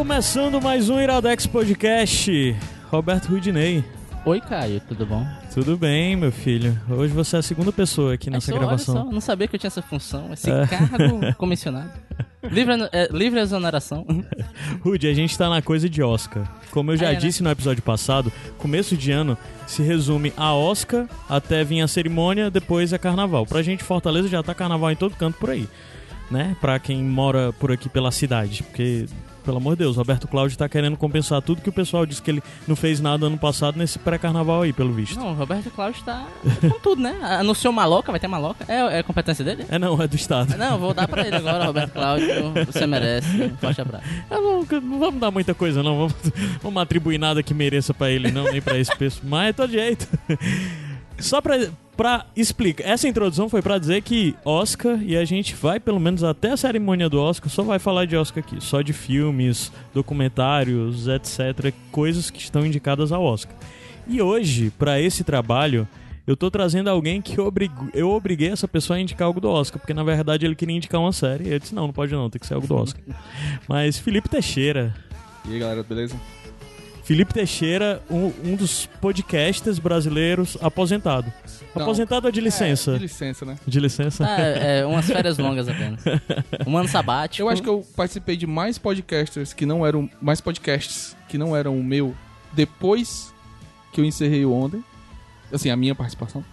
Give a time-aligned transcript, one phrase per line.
[0.00, 2.56] Começando mais um Iradex Podcast.
[2.90, 3.84] Roberto Rudinei.
[4.24, 5.26] Oi, Caio, tudo bom?
[5.52, 6.74] Tudo bem, meu filho?
[6.88, 8.94] Hoje você é a segunda pessoa aqui nessa sou, gravação.
[8.94, 10.66] Só, não sabia que eu tinha essa função, esse É.
[10.66, 11.90] cargo comissionado.
[12.50, 14.06] Livre, é, livre exoneração.
[14.80, 16.50] Rude, a gente tá na coisa de Oscar.
[16.70, 17.18] Como eu já É, né?
[17.18, 19.36] disse no episódio passado, começo de ano
[19.66, 23.44] se resume a Oscar até vir a cerimônia, depois é carnaval.
[23.44, 25.68] Pra gente, Fortaleza já tá carnaval em todo canto por aí.
[26.30, 26.56] Né?
[26.58, 28.62] Pra quem mora por aqui pela cidade.
[28.62, 29.04] Porque,
[29.40, 32.30] pelo amor de Deus, Roberto Cláudio tá querendo compensar tudo que o pessoal disse que
[32.30, 35.18] ele não fez nada ano passado nesse pré-carnaval aí, pelo visto.
[35.18, 36.26] Não, o Roberto Cláudio tá
[36.60, 37.16] com tudo, né?
[37.22, 38.64] Anunciou maloca, vai ter maloca.
[38.68, 39.64] É, é competência dele?
[39.68, 40.56] É não, é do Estado.
[40.56, 42.28] Não, vou dar pra ele agora, Roberto Cláudio.
[42.66, 43.42] Você merece.
[43.42, 44.04] Um forte abraço.
[44.30, 45.96] Não, não vamos dar muita coisa, não.
[45.96, 46.14] Vamos,
[46.62, 49.24] vamos atribuir nada que mereça pra ele, não, nem pra esse pessoal.
[49.28, 50.08] Mas é todo jeito.
[51.20, 52.84] Só pra, pra explicar.
[52.88, 56.56] Essa introdução foi pra dizer que Oscar, e a gente vai pelo menos até a
[56.56, 58.56] cerimônia do Oscar, só vai falar de Oscar aqui.
[58.62, 61.72] Só de filmes, documentários, etc.
[61.92, 63.54] Coisas que estão indicadas ao Oscar.
[64.06, 65.86] E hoje, pra esse trabalho,
[66.26, 69.78] eu tô trazendo alguém que obrigo- eu obriguei essa pessoa a indicar algo do Oscar,
[69.80, 71.48] porque na verdade ele queria indicar uma série.
[71.48, 73.02] E eu disse: não, não pode não, tem que ser algo do Oscar.
[73.68, 74.94] Mas Felipe Teixeira.
[75.48, 76.16] E aí galera, beleza?
[77.10, 81.32] Felipe Teixeira, um, um dos podcasters brasileiros aposentado.
[81.74, 81.82] Não.
[81.82, 82.92] Aposentado ou de licença?
[82.92, 83.58] É, de licença, né?
[83.66, 84.24] de licença?
[84.24, 86.04] Ah, é, umas férias longas apenas.
[86.64, 87.42] Um ano sabático.
[87.42, 90.08] Eu acho que eu participei de mais podcasters que não eram.
[90.22, 92.14] Mais podcasts que não eram o meu
[92.52, 93.34] depois
[93.92, 94.84] que eu encerrei o ontem.
[95.52, 96.44] Assim, a minha participação.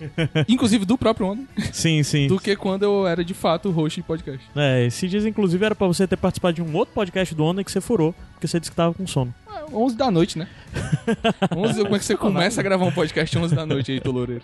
[0.48, 1.46] Inclusive do próprio ontem.
[1.72, 2.26] Sim, sim.
[2.26, 4.46] Do que quando eu era de fato host de podcast.
[4.54, 7.64] É, esse dias, inclusive, era pra você ter participado de um outro podcast do Onda
[7.64, 9.34] que você furou, porque você disse que tava com sono.
[9.48, 10.46] Ah, 11 da noite, né?
[11.56, 14.42] 11, como é que você começa a gravar um podcast 11 da noite aí, Toloreiro?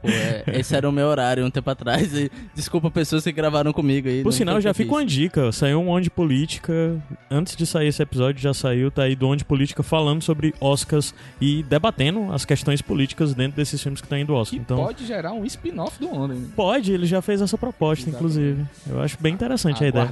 [0.00, 2.14] Pô, é, esse era o meu horário um tempo atrás.
[2.14, 4.22] E desculpa pessoas que gravaram comigo aí.
[4.22, 5.52] Por sinal, já fica uma dica.
[5.52, 6.96] Saiu um Onde Política.
[7.30, 11.14] Antes de sair esse episódio, já saiu, tá aí do Onde Política falando sobre Oscars
[11.40, 14.58] e debatendo as questões políticas dentro desses filmes que estão indo Oscar.
[14.58, 16.50] Que Então, pode gerar um spin-off do ontem.
[16.56, 18.16] pode, ele já fez essa proposta, Exatamente.
[18.38, 18.64] inclusive.
[18.88, 20.10] Eu acho bem interessante a ideia.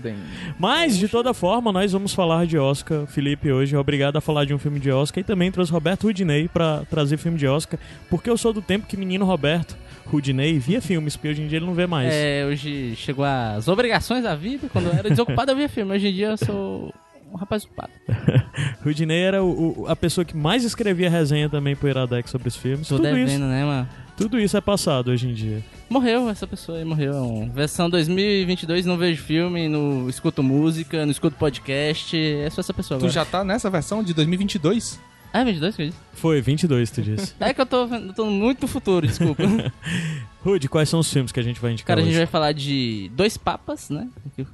[0.58, 3.06] Mas, de toda forma, nós vamos falar de Oscar.
[3.06, 6.04] Felipe hoje é obrigado a falar de um filme de Oscar e também trouxe Roberto
[6.04, 7.78] Rudinei pra trazer filme de Oscar,
[8.08, 9.76] porque eu sou do tempo que menino Roberto
[10.06, 12.12] Rudinei via filmes, porque hoje em dia ele não vê mais.
[12.12, 14.68] É, hoje chegou as obrigações da vida.
[14.72, 15.92] Quando eu era desocupado, eu via filme.
[15.94, 16.92] Hoje em dia eu sou
[17.32, 17.92] um rapaz ocupado.
[18.84, 22.56] Rudinei era o- o- a pessoa que mais escrevia resenha também pro Iradex sobre os
[22.56, 22.88] filmes.
[22.88, 23.88] Tô tudo devendo, isso, né, mano?
[24.20, 25.64] Tudo isso é passado hoje em dia.
[25.88, 27.50] Morreu essa pessoa aí, morreu.
[27.54, 32.16] Versão 2022, não vejo filme, não escuto música, não escuto podcast.
[32.16, 33.12] É só essa pessoa Tu agora.
[33.12, 35.00] já tá nessa versão de 2022?
[35.32, 35.98] Ah, é 22 que eu disse?
[36.14, 37.34] Foi, 22, tu disse.
[37.40, 39.42] É que eu tô, eu tô muito no futuro, desculpa.
[40.44, 42.18] Rude, quais são os filmes que a gente vai indicar Cara, a gente hoje?
[42.18, 44.08] vai falar de Dois Papas, né?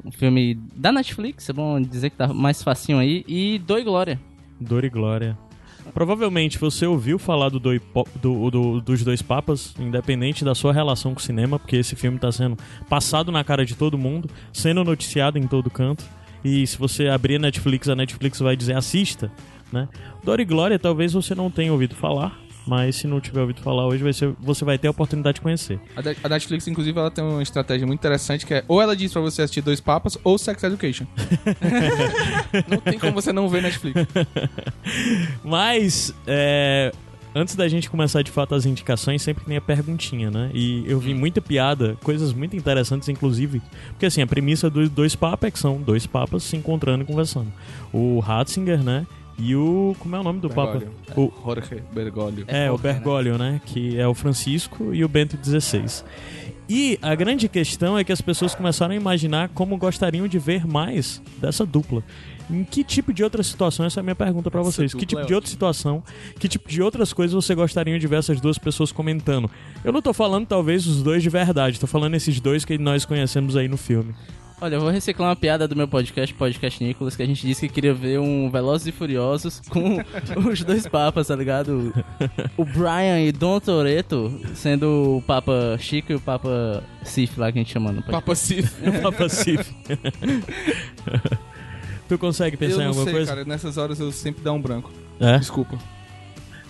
[0.05, 3.25] Um filme da Netflix, é bom dizer que tá mais facinho aí.
[3.27, 4.21] E Doi Glória.
[4.61, 5.37] Dor e Glória.
[5.95, 7.61] Provavelmente você ouviu falar do
[7.93, 11.97] Po- do- do- dos dois papas, independente da sua relação com o cinema, porque esse
[11.97, 12.57] filme está sendo
[12.89, 16.05] passado na cara de todo mundo, sendo noticiado em todo canto.
[16.45, 19.33] E se você abrir a Netflix, a Netflix vai dizer assista,
[19.73, 19.89] né?
[20.23, 23.87] Dor e Glória talvez você não tenha ouvido falar, mas se não tiver ouvido falar
[23.87, 25.79] hoje, vai ser- você vai ter a oportunidade de conhecer.
[26.23, 29.21] A Netflix, inclusive, ela tem uma estratégia muito interessante que é ou ela diz pra
[29.23, 31.07] você assistir Dois Papas ou Sex Education.
[32.69, 34.01] não tem como você não ver Netflix.
[35.45, 36.93] Mas, é,
[37.35, 40.51] antes da gente começar de fato as indicações, sempre tem a perguntinha, né?
[40.55, 43.61] E eu vi muita piada, coisas muito interessantes, inclusive.
[43.91, 47.07] Porque assim, a premissa dos dois papas é que são dois papas se encontrando e
[47.07, 47.53] conversando.
[47.93, 49.07] O Ratzinger, né?
[49.39, 49.95] E o.
[49.99, 50.93] Como é o nome do Bergoglio.
[51.07, 51.21] papa?
[51.21, 52.45] O, Jorge Bergoglio.
[52.49, 52.93] é, o Jorge, né?
[52.93, 53.61] Bergoglio, né?
[53.67, 56.05] Que é o Francisco e o Bento XVI.
[56.69, 60.67] E a grande questão é que as pessoas começaram a imaginar como gostariam de ver
[60.67, 62.03] mais dessa dupla.
[62.51, 65.05] Em que tipo de outra situação, essa é a minha pergunta pra Essa vocês, que
[65.05, 66.03] tipo é de outra situação,
[66.39, 69.51] que tipo de outras coisas você gostariam de ver essas duas pessoas comentando?
[69.85, 73.05] Eu não tô falando talvez os dois de verdade, tô falando esses dois que nós
[73.05, 74.15] conhecemos aí no filme.
[74.59, 77.69] Olha, eu vou reciclar uma piada do meu podcast, Podcast Nicolas, que a gente disse
[77.69, 79.99] que queria ver um Velozes e Furiosos com
[80.49, 81.93] os dois papas, tá ligado?
[82.57, 87.59] O Brian e Dom Toretto sendo o Papa Chico e o Papa Sif lá que
[87.59, 88.15] a gente chama no podcast.
[88.23, 89.03] Papa Sif.
[89.03, 89.75] Papa Sif.
[92.09, 93.31] Tu consegue pensar em alguma sei, coisa?
[93.31, 93.45] cara.
[93.45, 94.91] Nessas horas eu sempre dá um branco.
[95.21, 95.39] É.
[95.39, 95.79] Desculpa.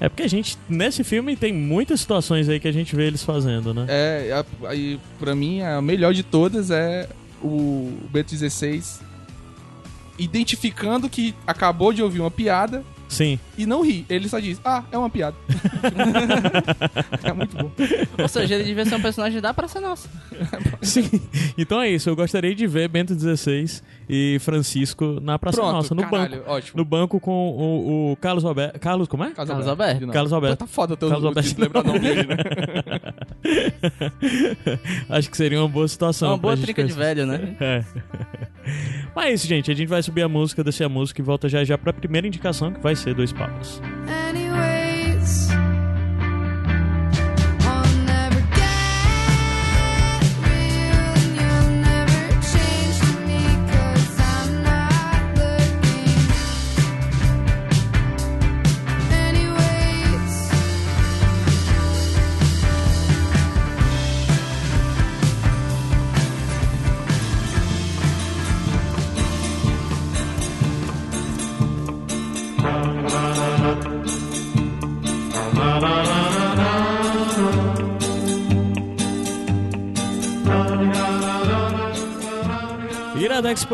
[0.00, 3.22] É porque a gente, nesse filme, tem muitas situações aí que a gente vê eles
[3.22, 3.86] fazendo, né?
[3.88, 7.08] É, aí pra mim a melhor de todas é
[7.42, 9.00] o Beto 16
[10.18, 13.38] identificando que acabou de ouvir uma piada Sim.
[13.56, 14.04] e não ri.
[14.08, 15.36] Ele só diz, ah, é uma piada.
[17.22, 17.70] é muito bom.
[18.20, 20.08] Ou seja, ele devia ser um personagem da Praça Nossa.
[20.82, 21.08] Sim.
[21.56, 22.08] Então é isso.
[22.10, 26.50] Eu gostaria de ver Bento XVI e Francisco na Praça Pronto, Nossa, no caralho, banco.
[26.50, 26.76] ótimo.
[26.76, 28.78] No banco com o, o Carlos Alberto.
[28.78, 29.30] Carlos, como é?
[29.30, 29.94] Carlos Alberto.
[29.94, 30.12] de novo.
[30.12, 30.56] Carlos Alberto.
[30.58, 31.60] Pô, tá foda teu Carlos Alberto.
[31.60, 32.36] lembrar dele, né?
[35.08, 36.28] Acho que seria uma boa situação.
[36.30, 37.56] uma boa trinca de velho, né?
[37.60, 37.84] É.
[39.16, 39.70] Mas é gente.
[39.70, 42.26] A gente vai subir a música, descer a música e volta já já pra primeira
[42.26, 43.80] indicação, que vai ser Dois Papas.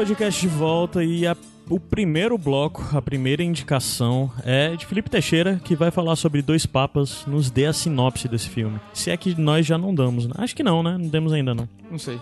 [0.02, 1.36] Podcast de volta e a-
[1.70, 6.66] o primeiro bloco, a primeira indicação é de Felipe Teixeira, que vai falar sobre Dois
[6.66, 8.80] Papas, nos dê a sinopse desse filme.
[8.92, 10.32] Se é que nós já não damos, né?
[10.38, 10.98] Acho que não, né?
[10.98, 11.68] Não demos ainda não.
[11.88, 12.18] Não sei.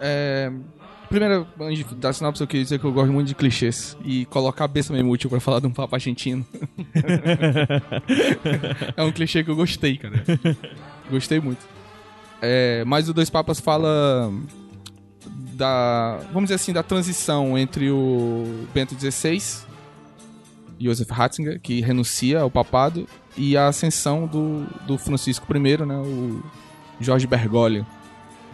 [0.00, 0.50] É...
[1.10, 3.94] Primeiro, antes dar sinopse, eu queria dizer que eu gosto muito de clichês.
[4.02, 6.46] E colocar a cabeça meio útil pra falar de um papo argentino.
[8.96, 10.24] é um clichê que eu gostei, cara.
[11.10, 11.60] Gostei muito.
[12.40, 14.32] É, mas o Dois Papas fala
[15.58, 19.66] da, vamos dizer assim, da transição entre o Bento XVI,
[20.80, 26.40] Joseph Ratzinger, que renuncia ao papado, e a ascensão do, do Francisco I, né, o
[27.00, 27.84] Jorge Bergoglio,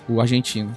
[0.09, 0.75] o argentino.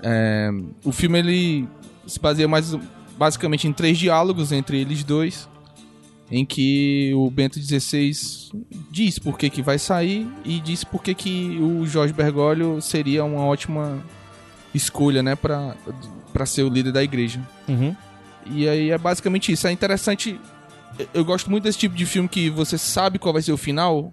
[0.00, 0.50] É,
[0.84, 1.68] o filme ele
[2.06, 2.74] se baseia mais
[3.18, 5.48] basicamente em três diálogos entre eles dois,
[6.30, 8.12] em que o Bento XVI
[8.90, 13.24] diz por que, que vai sair e diz por que, que o Jorge Bergoglio seria
[13.24, 14.02] uma ótima
[14.74, 15.74] escolha, né, para
[16.32, 17.40] para ser o líder da igreja.
[17.68, 17.94] Uhum.
[18.46, 19.66] E aí é basicamente isso.
[19.66, 20.38] É interessante.
[21.14, 24.12] eu- gosto muito desse tipo de filme que você sabe qual vai ser o final,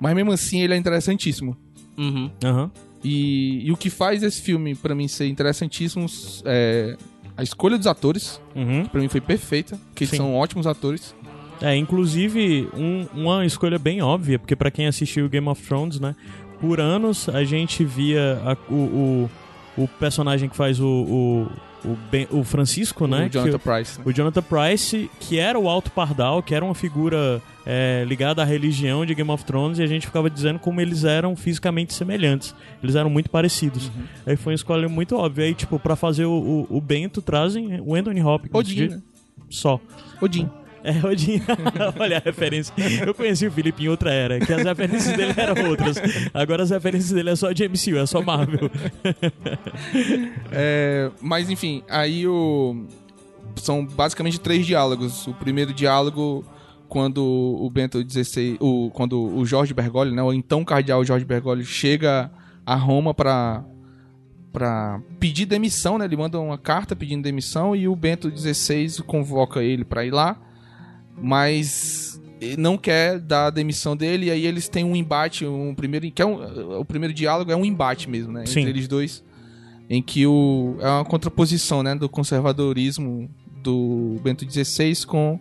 [0.00, 1.56] mas mesmo assim ele é interessantíssimo.
[1.96, 2.30] Uhum.
[2.44, 2.70] Aham.
[3.02, 6.06] E, e o que faz esse filme pra mim ser interessantíssimo
[6.46, 6.96] é
[7.36, 8.84] a escolha dos atores, Uhum.
[8.84, 11.14] que pra mim foi perfeita, porque eles são ótimos atores.
[11.60, 16.14] É, inclusive, um- uma escolha bem óbvia, porque pra quem assistiu Game of Thrones, né?
[16.60, 19.30] Por anos a gente via a- o, o,
[19.76, 21.48] o personagem que faz o, o,
[21.88, 23.26] o, Ben- o Francisco, né?
[23.26, 23.98] o Jonathan que, Price.
[23.98, 24.04] né?
[24.06, 28.44] o Jonathan Price, que era o Alto Pardal, que era uma figura é, ligada à
[28.44, 32.54] religião de Game of Thrones, e a gente ficava dizendo como eles eram fisicamente semelhantes.
[32.82, 33.88] Eles eram muito parecidos.
[33.88, 34.02] Uhum.
[34.26, 35.44] Aí foi uma escolha muito óbvia.
[35.46, 38.54] Aí, tipo, pra fazer o, o, o Bento, trazem o Anthony Hopkins.
[38.54, 39.02] Odin, de- né?
[39.50, 39.80] Só.
[40.20, 40.48] Odin.
[40.84, 41.40] É, Odin.
[41.98, 42.74] Olha a referência.
[43.04, 45.96] Eu conheci o Felipe em outra era, que as referências dele eram outras.
[46.34, 48.70] Agora as referências dele é só de MCU, é só Marvel.
[50.52, 52.86] É, mas enfim, aí o.
[53.56, 55.26] São basicamente três diálogos.
[55.26, 56.44] O primeiro diálogo,
[56.88, 58.56] quando o Bento XVI.
[58.60, 60.22] O, quando o Jorge Bergoglio, né?
[60.22, 62.30] O então cardeal Jorge Bergoglio chega
[62.66, 63.64] a Roma pra.
[64.52, 66.04] Pra pedir demissão, né?
[66.04, 70.40] Ele manda uma carta pedindo demissão e o Bento XVI convoca ele pra ir lá,
[71.16, 72.20] mas
[72.58, 74.26] não quer dar a demissão dele.
[74.26, 77.56] E aí eles têm um embate, um primeiro, que é um, o primeiro diálogo é
[77.56, 78.46] um embate mesmo, né?
[78.46, 78.60] Sim.
[78.60, 79.22] Entre eles dois
[79.88, 83.28] em que o, é uma contraposição né, do conservadorismo
[83.62, 85.38] do Bento XVI com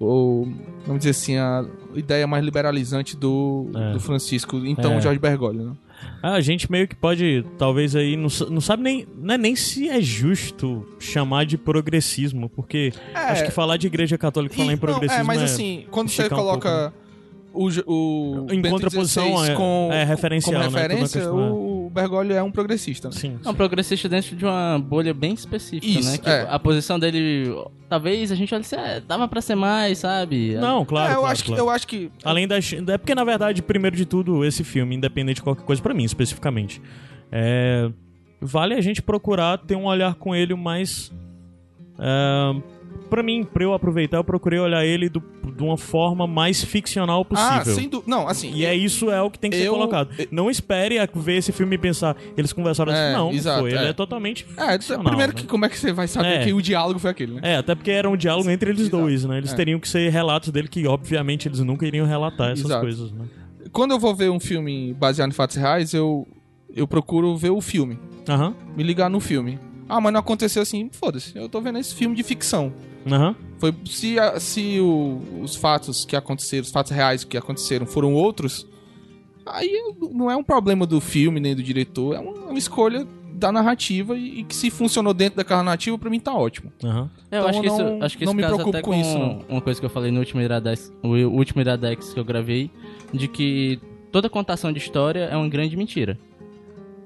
[0.00, 0.48] o,
[0.86, 3.92] vamos dizer assim, a ideia mais liberalizante do, É.
[3.92, 5.00] do Francisco, então É.
[5.00, 5.70] Jorge Bergoglio.
[5.70, 5.76] Né?
[6.22, 9.54] Ah, a gente meio que pode, talvez aí, não, não sabe nem, não é nem
[9.54, 14.72] se é justo chamar de progressismo, porque acho que falar de igreja católica e falar
[14.72, 16.94] em progressismo não, é, mas assim, quando você esticar um coloca
[17.52, 20.82] o, J- o Em contraposição, é- com, é referencial, como né?
[20.82, 23.08] Referência, questão, o Bergoglio é um progressista.
[23.08, 23.14] Né?
[23.14, 23.38] Sim.
[23.44, 26.18] É um progressista dentro de uma bolha bem específica, Isso, né?
[26.18, 26.46] Que é.
[26.50, 27.54] A posição dele,
[27.88, 30.56] talvez a gente olhe assim, é, dava pra ser mais, sabe?
[30.56, 31.62] Não, claro, É, eu, claro, acho claro.
[31.62, 32.72] Que, eu acho que Além das.
[32.72, 36.04] É porque, na verdade, primeiro de tudo, esse filme, independente de qualquer coisa, pra mim
[36.04, 36.82] especificamente,
[37.30, 37.88] é,
[38.40, 41.12] vale a gente procurar ter um olhar com ele o mais.
[41.98, 42.73] é,
[43.10, 45.22] pra mim, pra eu aproveitar, eu procurei olhar ele do-
[45.54, 47.52] de uma forma mais ficcional possível.
[47.52, 48.10] Ah, sem dúvida.
[48.10, 48.52] Não, assim.
[48.54, 50.08] E é isso é o que tem que ser Eu- colocado.
[50.30, 53.16] Não espere a ver esse filme e pensar, eles conversaram É, assim.
[53.16, 53.70] Não, exato, foi.
[53.70, 53.88] Ele é.
[53.88, 55.40] é totalmente É, ficcional, primeiro né?
[55.40, 56.44] que como é que você vai saber É.
[56.44, 57.40] que o diálogo foi aquele, né?
[57.44, 58.96] É, até porque era um diálogo entre eles Exato.
[58.98, 59.38] dois, né?
[59.38, 59.56] Eles É.
[59.56, 62.80] teriam que ser relatos dele que, obviamente, eles nunca iriam relatar essas Exato.
[62.82, 63.24] coisas, né?
[63.72, 66.26] Quando eu vou ver um filme baseado em fatos reais, eu,
[66.74, 67.98] eu procuro ver o filme.
[68.28, 69.58] Aham, Me ligar no filme.
[69.88, 70.88] Ah, mas não aconteceu assim.
[70.92, 72.72] Foda-se, eu tô vendo esse filme de ficção.
[73.06, 73.34] aham.
[73.58, 78.66] Foi, se se o- os fatos que aconteceram, os fatos reais que aconteceram foram outros,
[79.46, 79.70] aí
[80.12, 84.16] não é um problema do filme nem do diretor, é uma, uma escolha da narrativa
[84.16, 86.72] e, e que se funcionou dentro daquela narrativa, pra mim tá ótimo.
[86.82, 87.10] aham.
[87.30, 88.94] É, eu Então acho que eu isso, não- acho que não me preocupo até com
[88.94, 89.40] isso, não.
[89.48, 92.70] Uma coisa que eu falei no último Iradex, o último Iradex que eu gravei,
[93.12, 93.80] de que
[94.12, 96.18] toda contação de história é uma grande mentira.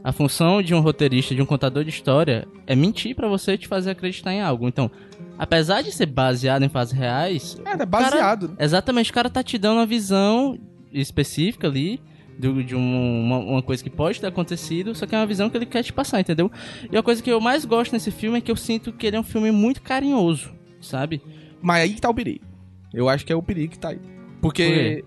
[0.09, 3.69] A função de um roteirista, de um contador de história, é mentir pra você te
[3.69, 4.67] fazer acreditar em algo.
[4.67, 4.91] Então,
[5.39, 8.49] apesar de ser baseado em fatos reais, É, é baseado.
[8.49, 8.55] né?
[8.59, 10.59] Exatamente, o cara tá te dando uma visão
[10.91, 12.01] específica ali
[12.39, 15.51] do- de um- uma, uma coisa que pode ter acontecido, só que é uma visão
[15.51, 16.51] que ele quer te passar, entendeu?
[16.91, 19.17] E a coisa que eu mais gosto nesse filme é que eu sinto que ele
[19.17, 21.21] é um filme muito carinhoso, sabe?
[21.61, 22.47] Mas aí que tá o perigo.
[22.95, 24.01] Eu acho que é o perigo que tá aí.
[24.41, 25.05] Porque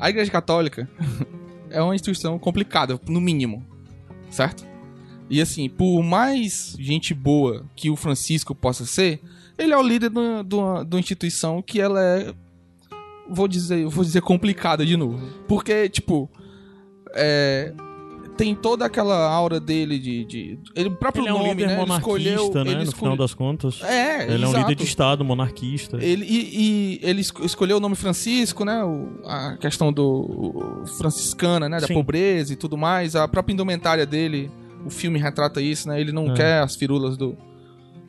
[0.00, 0.90] a Igreja Católica
[1.70, 3.64] é uma instituição complicada, no mínimo.
[4.30, 4.66] Certo?
[5.28, 9.20] E assim, por mais gente boa que o Francisco possa ser,
[9.58, 12.34] ele é o líder de uma, de uma- instituição que ela é.
[13.28, 15.20] Vou dizer, vou dizer complicada de novo.
[15.46, 16.28] Porque, tipo.
[17.14, 17.72] É,
[18.40, 20.24] tem toda aquela aura dele de.
[20.24, 21.72] de ele, o próprio Ele é um líder né?
[21.74, 22.64] Ele monarquista, escolheu.
[22.64, 22.70] né?
[22.72, 23.82] ele No final das contas.
[23.82, 24.58] É, Ele é um exato.
[24.70, 25.98] líder de Estado, monarquista.
[26.00, 28.82] Ele, e, e ele esco- escolheu o nome Francisco, né?
[28.82, 31.78] O- a questão do franciscana, né?
[31.80, 31.92] Da Sim.
[31.94, 33.14] pobreza e tudo mais.
[33.14, 34.50] A própria indumentária dele,
[34.86, 36.00] o filme retrata isso, né?
[36.00, 36.34] Ele não É.
[36.34, 37.36] quer as firulas do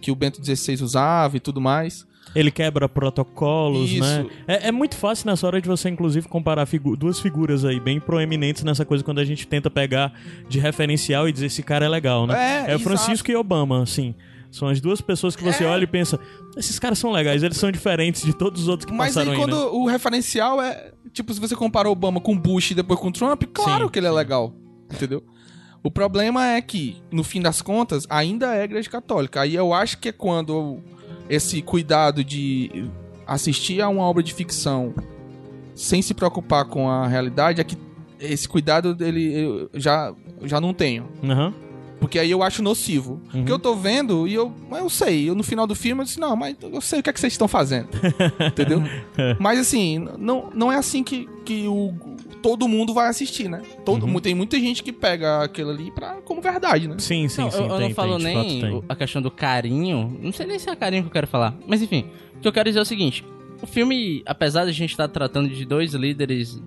[0.01, 2.07] que o Bento XVI usava e tudo mais.
[2.33, 3.99] Ele quebra protocolos, Isso.
[4.01, 4.25] né?
[4.47, 7.99] É, é muito fácil nessa hora de você, inclusive, comparar figu- duas figuras aí bem
[7.99, 10.13] proeminentes nessa coisa quando a gente tenta pegar
[10.47, 12.35] de referencial e dizer esse cara é legal, né?
[12.35, 12.83] É, É, o exato.
[12.83, 14.15] Francisco e Obama, assim.
[14.49, 15.67] São as duas pessoas que você É.
[15.67, 16.19] olha e pensa,
[16.57, 19.39] esses caras são legais, eles são diferentes de todos os outros que Mas aí passaram
[19.41, 19.69] quando né?
[19.71, 20.91] o referencial é.
[21.13, 23.99] Tipo, se você comparar o Obama com Bush e depois com Trump, claro Sim, que
[23.99, 24.15] ele é sim.
[24.15, 24.53] legal.
[24.93, 25.21] Entendeu?
[25.83, 29.41] O problema é que, no fim das contas, ainda é a igreja católica.
[29.41, 30.79] Aí eu acho que é quando
[31.31, 32.89] esse cuidado de
[33.25, 34.93] assistir a uma obra de ficção
[35.73, 37.77] sem se preocupar com a realidade é que
[38.19, 41.07] esse cuidado dele eu já, já não tenho.
[41.23, 41.53] Aham.
[42.01, 43.13] Porque aí eu acho nocivo.
[43.13, 43.29] Uhum.
[43.31, 45.29] Porque eu tô vendo e eu, eu sei.
[45.29, 47.19] Eu, no final do filme eu disse, não, mas eu sei o que é que
[47.19, 47.89] vocês estão fazendo.
[48.45, 48.83] Entendeu?
[49.39, 51.93] Mas assim, não, não é assim que, que o,
[52.41, 53.61] todo mundo vai assistir, né?
[53.85, 54.19] Todo, Uhum.
[54.19, 56.95] Tem muita gente que pega aquilo ali pra, como verdade, né?
[56.99, 57.57] Sim, sim, Não, sim.
[57.59, 58.83] eu, eu tem, não falo tem, nem fato tem.
[58.89, 60.17] a questão do carinho.
[60.21, 61.55] Não sei nem se é carinho que eu quero falar.
[61.67, 62.05] Mas enfim,
[62.35, 63.23] o que eu quero dizer é o seguinte:
[63.61, 66.61] o filme, apesar de a gente estar tratando de dois líderes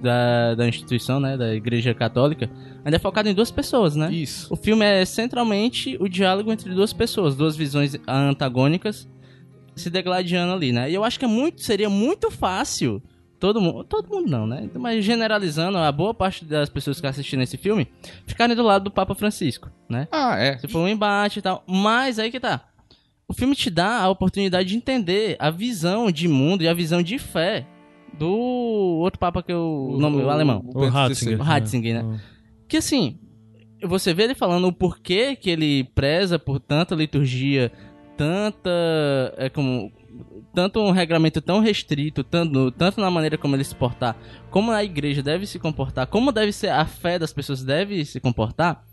[0.00, 1.36] da, da instituição, né?
[1.36, 2.50] Da Igreja Católica,
[2.84, 4.12] ainda é focado em duas pessoas, né?
[4.12, 4.52] Isso.
[4.52, 9.08] O filme é centralmente o diálogo entre duas pessoas, duas visões antagônicas
[9.74, 10.90] se degladiando ali, né?
[10.90, 13.02] E eu acho que é muito, seria muito fácil
[13.44, 14.70] todo mundo, todo mundo não, né?
[14.72, 17.86] Mas generalizando, a boa parte das pessoas que assistiram esse filme
[18.26, 20.08] ficarem do lado do Papa Francisco, né?
[20.10, 20.56] Ah, é.
[20.56, 21.62] Se for um embate e tal.
[21.66, 22.64] Mas aí que tá.
[23.28, 27.02] O filme te dá a oportunidade de entender a visão de mundo e a visão
[27.02, 27.66] de fé
[28.18, 29.90] do outro papa que eu.
[29.90, 30.64] O, nome, o alemão.
[30.74, 31.38] O Bento Ratzinger.
[31.38, 32.16] O Ratzinger, né?
[32.16, 32.20] Ah.
[32.66, 33.18] Que assim,
[33.82, 37.70] você vê ele falando o porquê que ele preza por tanta liturgia,
[38.16, 38.70] tanta.
[39.36, 39.92] É como.
[40.54, 44.16] Tanto um regramento tão restrito, tanto, tanto na maneira como ele se portar,
[44.50, 48.20] como a igreja deve se comportar, como deve ser a fé das pessoas deve se
[48.20, 48.84] comportar,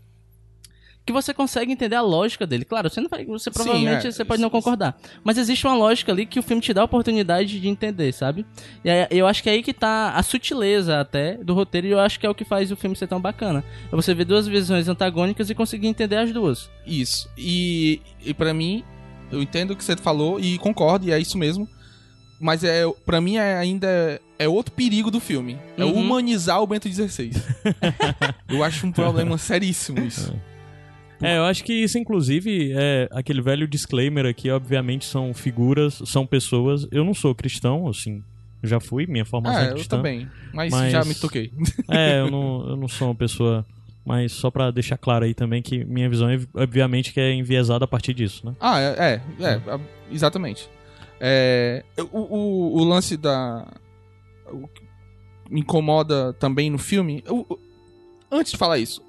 [1.04, 2.64] que você consegue entender a lógica dele.
[2.64, 5.66] Claro, você não vai, você Sim, provavelmente é, você pode isso- não concordar, mas existe
[5.66, 8.46] uma lógica ali que o filme te dá a oportunidade de entender, sabe?
[8.84, 11.90] E aí, eu acho que é aí que tá a sutileza até do roteiro e
[11.90, 13.64] eu acho que é o que faz o filme ser tão bacana.
[13.92, 16.70] É você ver duas visões antagônicas e conseguir entender as duas.
[16.86, 17.28] Isso.
[17.36, 18.84] E, e para mim,
[19.32, 21.68] eu entendo o que você falou e concordo, e é isso mesmo.
[22.40, 25.56] Mas é, para mim é, ainda é outro perigo do filme.
[25.78, 25.94] É Uhum.
[26.00, 27.30] humanizar o Bento XVI.
[28.48, 30.34] eu acho um problema seríssimo isso.
[31.20, 36.26] É, eu acho que isso, inclusive, é aquele velho disclaimer aqui, obviamente, são figuras, são
[36.26, 36.84] pessoas.
[36.90, 38.24] Eu não sou cristão, assim,
[38.60, 39.96] já fui, minha formação é eu cristã.
[39.98, 40.28] também.
[40.52, 41.52] Mas, Mas- já me toquei.
[41.88, 43.64] É, eu não, eu não sou uma pessoa.
[44.04, 47.84] Mas só pra deixar claro aí também que minha visão, é, obviamente, que é enviesada
[47.84, 48.54] a partir disso, né?
[48.60, 49.80] Ah, é, é, é, a-
[50.10, 50.68] exatamente.
[51.20, 53.66] É, o, o, o lance da.
[54.50, 54.82] O que
[55.48, 57.22] me incomoda também no filme.
[57.28, 57.58] o-
[58.30, 59.00] antes de falar isso,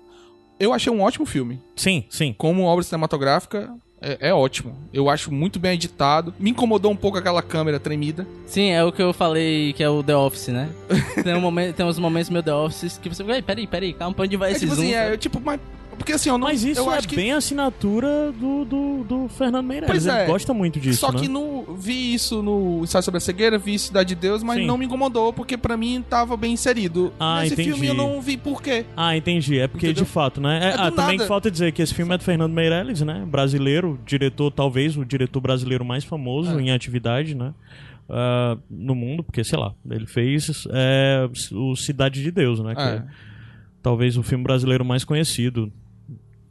[0.59, 1.59] eu achei um ótimo filme.
[1.75, 2.31] Sim, sim.
[2.37, 3.73] Como obra cinematográfica,
[4.03, 4.75] É, é ótimo.
[4.93, 6.33] Eu acho muito bem editado.
[6.37, 8.27] Me incomodou um pouco aquela câmera tremida.
[8.45, 10.69] Sim, é o que eu falei que é o The Office, né?
[11.23, 13.93] tem, um momento, tem uns momentos meio The Office que você fica, "Ei, peraí, peraí,
[13.93, 14.83] calma, pra onde vai É esse tipo zoom?
[14.83, 15.59] assim, é sabe?" eu, tipo, mas.
[15.97, 16.47] Porque assim, eu não.
[16.47, 19.91] Mas isso eu é acho que, bem a assinatura do, do, do Fernando Meirelles.
[19.91, 20.23] Pois é.
[20.23, 21.19] Ele gosta muito disso, Só né?
[21.19, 24.65] que no, vi isso no Ensaio sobre a Cegueira, vi Cidade de Deus, mas Sim.
[24.65, 27.13] não me incomodou, porque pra mim tava bem inserido.
[27.19, 27.69] Ah, Nesse entendi.
[27.71, 28.85] filme eu não vi por quê.
[28.95, 29.59] Ah, entendi.
[29.59, 30.03] É porque, Entendeu?
[30.03, 30.59] de fato, né?
[30.63, 31.17] É- É ah, também nada.
[31.19, 33.23] que falta dizer que esse filme é do Fernando Meirelles, né?
[33.27, 36.61] Brasileiro, diretor, talvez o diretor brasileiro mais famoso É.
[36.61, 37.53] em atividade, né?
[38.09, 42.75] Ah, no mundo, porque, sei lá, ele fez é, o Cidade de Deus, né?
[42.75, 42.85] Que É.
[42.85, 43.03] é
[43.81, 45.71] talvez o filme brasileiro mais conhecido.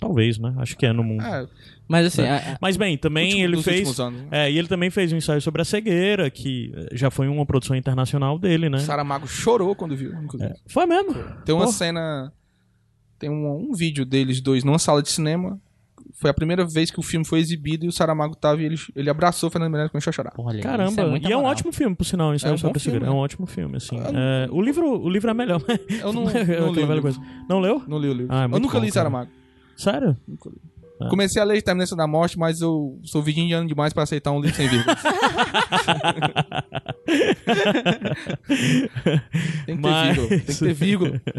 [0.02, 0.52] Talvez, né?
[0.58, 1.22] Acho que é no mundo.
[1.22, 1.46] É,
[1.88, 4.00] Mas assim, a- a- Mas bem, também último- ele fez.
[4.00, 4.28] anos, né?
[4.30, 7.44] É, e ele também fez um ensaio sobre a cegueira, que eh, já foi uma
[7.46, 8.78] produção internacional dele, né?
[8.78, 10.54] Saramago chorou quando viu, inclusive.
[10.66, 11.14] Foi mesmo.
[11.44, 11.76] Tem uma Porra.
[11.76, 12.32] cena.
[13.18, 15.60] Tem um, um vídeo deles dois numa sala de cinema.
[16.14, 18.76] Foi a primeira vez que o filme foi exibido e o Saramago tava e ele,
[18.94, 20.32] ele abraçou o Fernando Meirelles e começou a chorar.
[20.38, 22.76] olha, isso Caramba, e é um ótimo filme, por sinal, Ensaio É um sobre bom
[22.76, 23.04] a cegueira.
[23.06, 23.16] filme.
[23.16, 23.96] É um ótimo filme, assim.
[23.96, 26.82] Eu não- É, o, livro, o livro é melhor, mas Eu não, Aquela não li
[26.82, 27.02] o velha livro.
[27.02, 27.20] coisa.
[27.48, 27.82] Não leu?
[27.86, 28.34] Não li o livro.
[28.34, 29.10] Ah, é eu nunca bom, li cara.
[29.76, 30.16] Sério?
[31.00, 31.08] É.
[31.08, 34.54] Comecei a ler Terminância da Morte, mas eu sou virginiano demais pra aceitar um livro
[34.56, 34.96] sem vírgula.
[39.66, 40.28] tem que ter Mas- vírgula.
[40.28, 41.20] Tem que ter vírgula.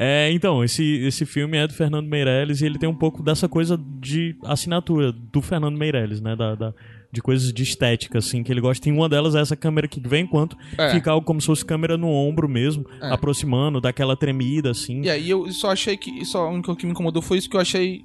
[0.00, 3.48] É, então, esse, esse filme é do Fernando Meirelles e ele tem um pouco dessa
[3.48, 6.36] coisa de assinatura do Fernando Meirelles, né?
[6.36, 6.72] Da, da-
[7.10, 8.84] de coisas de estética, assim, que ele gosta.
[8.84, 10.90] Tem uma delas é essa câmera que de vez em quando É.
[10.90, 13.10] fica algo como se fosse câmera no ombro mesmo, É.
[13.12, 15.02] aproximando, daquela tremida, assim.
[15.02, 16.24] E aí eu só achei que.
[16.26, 18.02] Só, a única que me incomodou foi isso que eu achei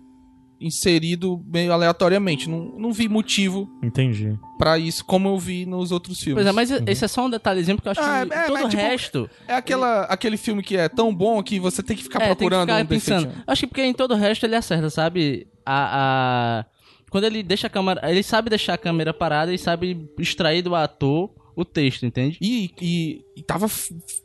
[0.62, 2.50] inserido meio aleatoriamente.
[2.50, 4.38] Não, não vi motivo Entendi.
[4.58, 6.36] pra isso, como eu vi nos outros filmes.
[6.36, 8.54] Pois é, mas esse é só um detalhezinho, porque eu acho Ah, que é, todo
[8.54, 9.30] mas, o tipo, resto...
[9.48, 12.30] É aquela, aquele filme que é tão bom que você tem que ficar é, tem
[12.30, 13.18] que procurando ficar um pensando.
[13.24, 13.44] defeitinho.
[13.46, 15.48] Acho que porque em todo o resto ele acerta, sabe?
[15.66, 16.66] A, a...
[17.14, 18.10] Quando ele deixa a câmera...
[18.10, 22.40] Ele sabe deixar a câmera parada e sabe extrair do ator o texto, entende?
[22.42, 23.68] E, e, e tava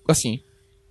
[0.09, 0.40] assim.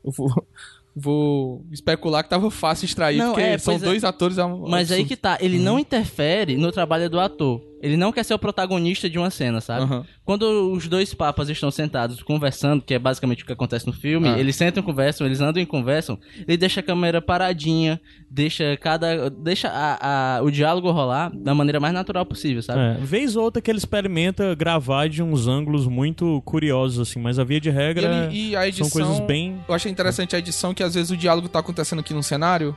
[0.05, 0.47] Eu vou,
[0.95, 3.79] vou especular que tava fácil extrair, Não, porque é, são é.
[3.79, 4.37] dois atores.
[4.37, 5.07] é um Mas aí absurdo.
[5.07, 7.63] que tá, ele não interfere no trabalho do ator.
[7.81, 9.83] Ele não quer ser o protagonista de uma cena, sabe?
[9.83, 10.05] Aham.
[10.25, 14.27] Quando os dois papas estão sentados conversando, que é basicamente o que acontece no filme,
[14.29, 14.39] Ah.
[14.39, 19.29] eles sentam e conversam, eles andam e conversam, ele deixa a câmera paradinha, deixa cada.
[19.29, 22.79] deixa a, a- o diálogo rolar da maneira mais natural possível, sabe?
[22.79, 27.37] É, vez ou outra que ele experimenta gravar de uns ângulos muito curiosos, assim, mas
[27.37, 28.89] a via de E, regra ele- e a edição.
[28.89, 29.59] são coisas bem.
[29.67, 32.75] Eu achei interessante a edição que às vezes o diálogo tá acontecendo aqui no cenário.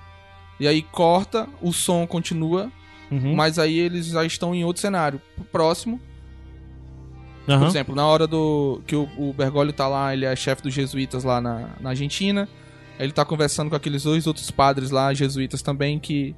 [0.59, 2.70] E aí corta, o som continua,
[3.11, 3.35] Uhum.
[3.35, 5.20] mas aí eles já estão em outro cenário.
[5.51, 6.01] Próximo,
[7.46, 7.66] por Aham.
[7.66, 8.81] exemplo, na hora do.
[8.87, 12.49] que o, o Bergoglio tá lá, ele é chefe dos jesuítas lá na, na Argentina.
[12.99, 16.35] Ele tá conversando com aqueles dois outros padres lá, jesuítas também, que.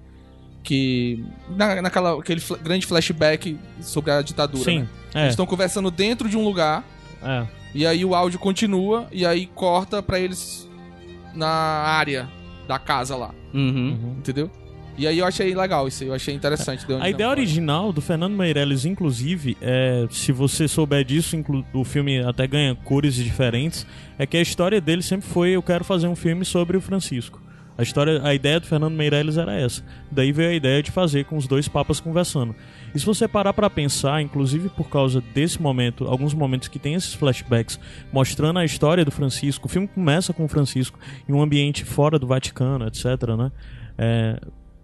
[0.63, 1.23] que.
[1.51, 4.65] Na, naquela aquele fla- grande flashback sobre a ditadura.
[4.65, 4.89] Sim, né?
[5.15, 6.85] é, Eles estão conversando dentro de um lugar.
[7.23, 7.47] é.
[7.75, 10.69] E aí o áudio continua e aí corta pra eles
[11.35, 12.29] na área
[12.69, 14.17] da casa lá, Uhum.
[14.19, 14.51] entendeu?
[14.97, 16.85] E aí eu achei legal isso, eu achei interessante.
[17.01, 21.37] A ideia original do Fernando Meirelles, inclusive, é, se você souber disso,
[21.73, 23.87] o filme até ganha cores diferentes,
[24.19, 27.41] é que a história dele sempre foi eu quero fazer um filme sobre o Francisco.
[27.77, 29.83] A história, a ideia do Fernando Meirelles era essa.
[30.11, 32.55] Daí veio a ideia de fazer com os dois papas conversando.
[32.95, 36.95] E se você parar pra pensar, inclusive por causa desse momento, alguns momentos que tem
[36.95, 37.81] esses flashbacks
[38.13, 42.19] mostrando a história do Francisco, o filme começa com o Francisco em um ambiente fora
[42.19, 43.05] do Vaticano, etc,
[43.39, 43.51] né?
[43.97, 44.39] É,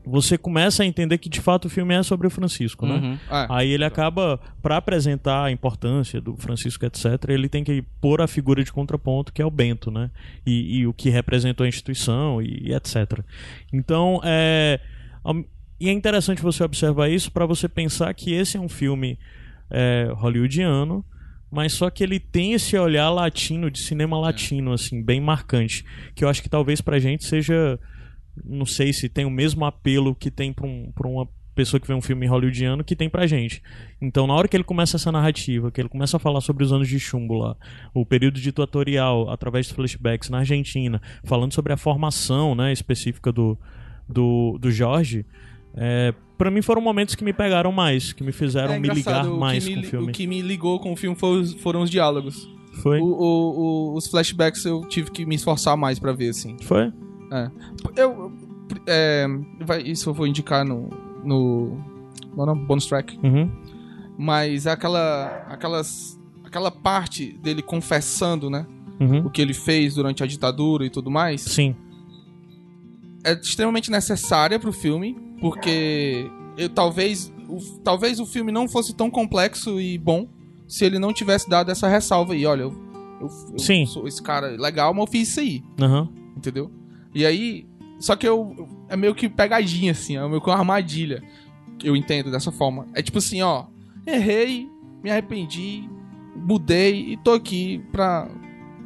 [0.08, 2.94] você começa a entender que de fato o filme é sobre o Francisco, né?
[2.94, 3.18] Uhum.
[3.30, 3.46] É.
[3.50, 8.26] Aí ele acaba, pra apresentar a importância do Francisco, etc., ele tem que pôr a
[8.26, 10.10] figura de contraponto, que é o Bento, né?
[10.46, 13.20] E, e o que representou a instituição e, e etc.
[13.72, 14.80] Então, é.
[15.80, 19.16] E é interessante você observar isso pra você pensar que esse é um filme
[19.70, 21.04] é, hollywoodiano,
[21.50, 25.84] mas só que ele tem esse olhar latino, de cinema latino, assim, bem marcante.
[26.14, 27.78] Que eu acho que talvez pra gente seja.
[28.44, 31.88] Não sei se tem o mesmo apelo que tem pra, um, pra uma pessoa que
[31.88, 33.60] vê um filme hollywoodiano que tem pra gente.
[34.00, 36.72] Então, na hora que ele começa essa narrativa, que ele começa a falar sobre os
[36.72, 37.56] anos de chumbo lá,
[37.92, 43.58] o período ditatorial através de flashbacks na Argentina, falando sobre a formação né, específica do,
[44.08, 45.26] do, do Jorge,
[45.74, 49.24] é, para mim foram momentos que me pegaram mais, que me fizeram É me ligar
[49.24, 50.06] mais me, com o filme.
[50.10, 52.48] O que me ligou com o filme foi foram os diálogos.
[52.82, 53.00] Foi?
[53.00, 56.56] O- o- o- os flashbacks eu tive que me esforçar mais pra ver, assim.
[56.62, 56.92] Foi?
[57.96, 58.32] Eu.
[58.86, 59.26] é,
[59.60, 60.88] vai- isso eu vou indicar no.
[61.24, 61.78] no.
[62.36, 63.18] Não, não, bonus track.
[63.22, 63.50] Uhum.
[64.18, 65.26] Mas aquela.
[65.48, 66.18] aquelas.
[66.44, 68.66] aquela parte dele confessando, né?
[69.00, 69.26] Uhum.
[69.26, 71.42] O que ele fez durante a ditadura e tudo mais.
[71.42, 71.74] Sim.
[73.24, 79.10] é extremamente necessária pro filme, porque eu, talvez, o, talvez o filme não fosse tão
[79.10, 80.26] complexo e bom
[80.66, 82.44] se ele não tivesse dado essa ressalva aí.
[82.44, 82.72] Olha, eu,
[83.20, 86.08] eu, eu sou esse cara legal, mas eu fiz isso aí, Aham.
[86.36, 86.70] entendeu?
[87.18, 87.66] E aí,
[87.98, 91.22] só que eu é meio que pegadinha assim, é meio que uma armadilha.
[91.82, 92.86] Eu entendo dessa forma.
[92.94, 93.64] É tipo assim, ó,
[94.06, 94.68] errei,
[95.02, 95.88] me arrependi,
[96.36, 98.28] mudei e tô aqui pra.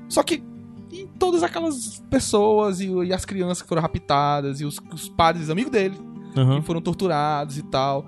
[0.08, 0.42] Só que
[0.90, 5.48] e todas aquelas pessoas e, e as crianças que foram raptadas e os, os padres
[5.48, 5.96] amigos dele
[6.36, 6.60] Aham.
[6.60, 8.06] que foram torturados e tal.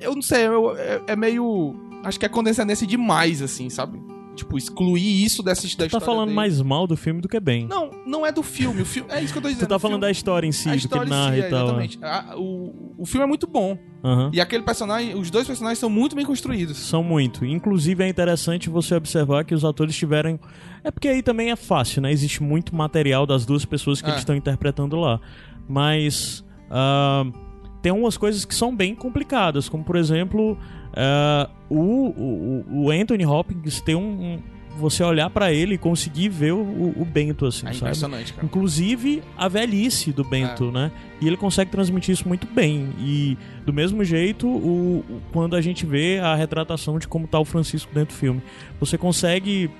[0.00, 1.74] Eu não sei, eu- é, é meio.
[2.04, 4.00] Acho que é condescendência demais, assim, sabe?
[4.36, 6.36] Tipo, excluir isso dessa da Tu tá história falando dele.
[6.36, 7.66] mais mal do filme do que bem.
[7.66, 8.82] Não, não é do filme.
[8.82, 9.66] O filme é isso que eu tô dizendo.
[9.66, 11.48] Tu tá falando filme- da história em si, a do que narra si, e é,
[11.48, 11.64] tal.
[11.64, 11.98] exatamente.
[12.02, 13.78] A- o, o filme é muito bom.
[14.04, 14.30] Aham.
[14.32, 16.76] E aquele personagem, os dois personagens são muito bem construídos.
[16.76, 17.44] São muito.
[17.44, 20.38] Inclusive é interessante você observar que os atores tiveram.
[20.84, 22.12] É porque aí também é fácil, né?
[22.12, 24.10] Existe muito material das duas pessoas que É.
[24.10, 25.18] eles estão interpretando lá.
[25.68, 26.44] Mas.
[26.70, 27.24] ah,
[27.82, 30.58] tem umas coisas que são bem complicadas, como por exemplo,
[30.96, 34.00] ah, o, o, o Anthony Hopkins tem um.
[34.34, 37.76] um- você olhar pra ele e conseguir ver o, o Bento, assim, É sabe?
[37.78, 38.44] impressionante, cara.
[38.44, 40.92] Inclusive a velhice do Bento, né?
[41.18, 42.90] E ele consegue transmitir isso muito bem.
[43.00, 47.40] E do mesmo jeito, o, o- quando a gente vê a retratação de como tá
[47.40, 48.42] o Francisco dentro do filme,
[48.78, 49.70] você consegue.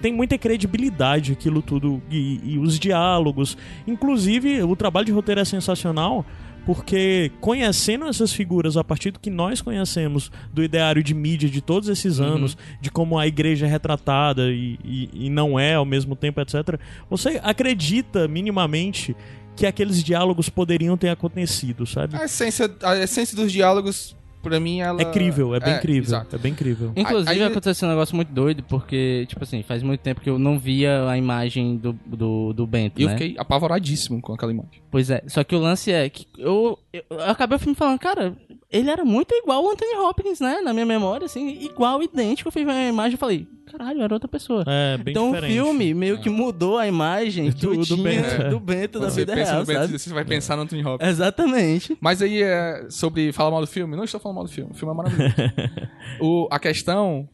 [0.00, 2.00] Tem muita credibilidade aquilo tudo.
[2.10, 3.58] E, e os diálogos.
[3.86, 6.24] Inclusive, o trabalho de roteiro é sensacional.
[6.66, 11.60] Porque conhecendo essas figuras a partir do que nós conhecemos do ideário de mídia de
[11.60, 15.84] todos esses anos, de como a igreja é retratada e, e- e não é ao
[15.84, 19.16] mesmo tempo, etc., você acredita minimamente
[19.54, 22.16] que aqueles diálogos poderiam ter acontecido, sabe?
[22.16, 24.16] A essência, a essência dos diálogos,
[24.48, 25.00] pra mim, ela.
[25.00, 26.02] É crível, é bem É, crível.
[26.02, 26.36] exato.
[26.36, 26.92] É bem crível.
[26.96, 30.38] Inclusive, Aí- aconteceu um negócio muito doido, porque, tipo assim, faz muito tempo que eu
[30.38, 33.16] não via a imagem do, do, do Bento, E eu né?
[33.16, 34.80] fiquei apavoradíssimo com aquela imagem.
[34.90, 37.98] Pois é, só que o lance é que eu, eu, eu acabei o filme falando,
[37.98, 38.34] cara,
[38.70, 40.60] ele era muito igual ao Anthony Hopkins, né?
[40.62, 42.48] Na minha memória, assim, igual, idêntico.
[42.48, 44.64] Eu fui ver a imagem e falei, caralho, era outra pessoa.
[44.66, 45.52] É, bem então diferente.
[45.58, 48.50] o filme meio que mudou a imagem Do- do tinha Bento.
[48.50, 49.98] do Bento da Você vida real, Bento, sabe?
[49.98, 51.08] você vai pensar no Anthony Hopkins.
[51.10, 51.96] Exatamente.
[52.00, 54.74] Mas aí, é, sobre falar mal do filme, não estou falando mal do filme, o
[54.74, 55.34] filme é maravilhoso.
[56.20, 57.28] o, a questão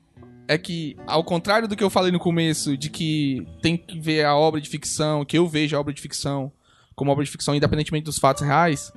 [0.48, 4.24] é que, ao contrário do que eu falei no começo, de que tem que ver
[4.26, 6.52] a obra de ficção, que eu vejo a obra de ficção
[6.94, 8.92] como obra de ficção independentemente dos fatos reais,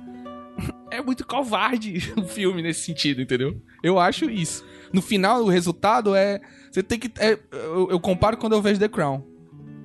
[0.90, 3.60] é muito covarde o filme nesse sentido, entendeu?
[3.82, 4.64] Eu acho isso.
[4.92, 6.40] No final, o resultado é.
[6.70, 7.10] Você tem que.
[7.20, 9.22] é, eu, eu comparo quando eu vejo The Crown.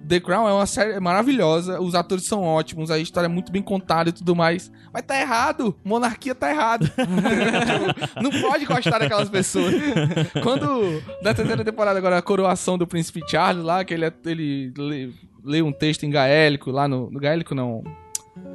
[0.07, 3.62] The Crown é uma série maravilhosa, os atores são ótimos, a história é muito bem
[3.62, 4.69] contada e tudo mais.
[4.91, 6.91] Mas tá errado, monarquia tá errado.
[8.21, 9.73] Não pode gostar daquelas pessoas.
[10.43, 14.73] Quando, na terceira temporada agora, a coroação do Príncipe Charles lá, que ele, é- ele
[14.77, 15.10] lê,
[15.45, 17.81] lê um texto em gaélico, lá no, no gaélico não,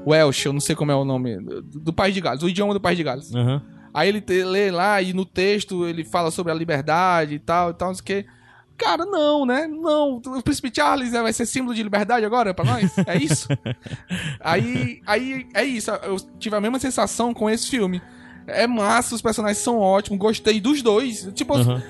[0.07, 2.81] Welsh, eu não sei como é o nome, do, País de Gales, o idioma do
[2.81, 3.35] País de Gales.
[3.35, 3.63] Aham.
[3.93, 7.71] Aí ele te- lê lá e no texto ele fala sobre a liberdade e tal,
[7.71, 8.29] e tal, não sei o que.
[8.77, 9.67] Cara, não, né?
[9.67, 10.17] Não.
[10.19, 12.93] O Príncipe Charles né, vai ser símbolo de liberdade agora pra nós?
[13.07, 13.49] É isso?
[14.39, 15.91] aí, aí, é isso.
[15.91, 18.03] Eu tive a mesma sensação com esse filme.
[18.47, 21.31] É massa, os personagens são ótimos, gostei dos dois.
[21.35, 21.83] Tipo, aham.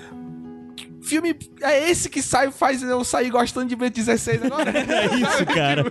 [1.07, 4.73] Filme é esse que sai, faz eu sair gostando de Bento 16 agora?
[4.77, 5.85] É isso, cara.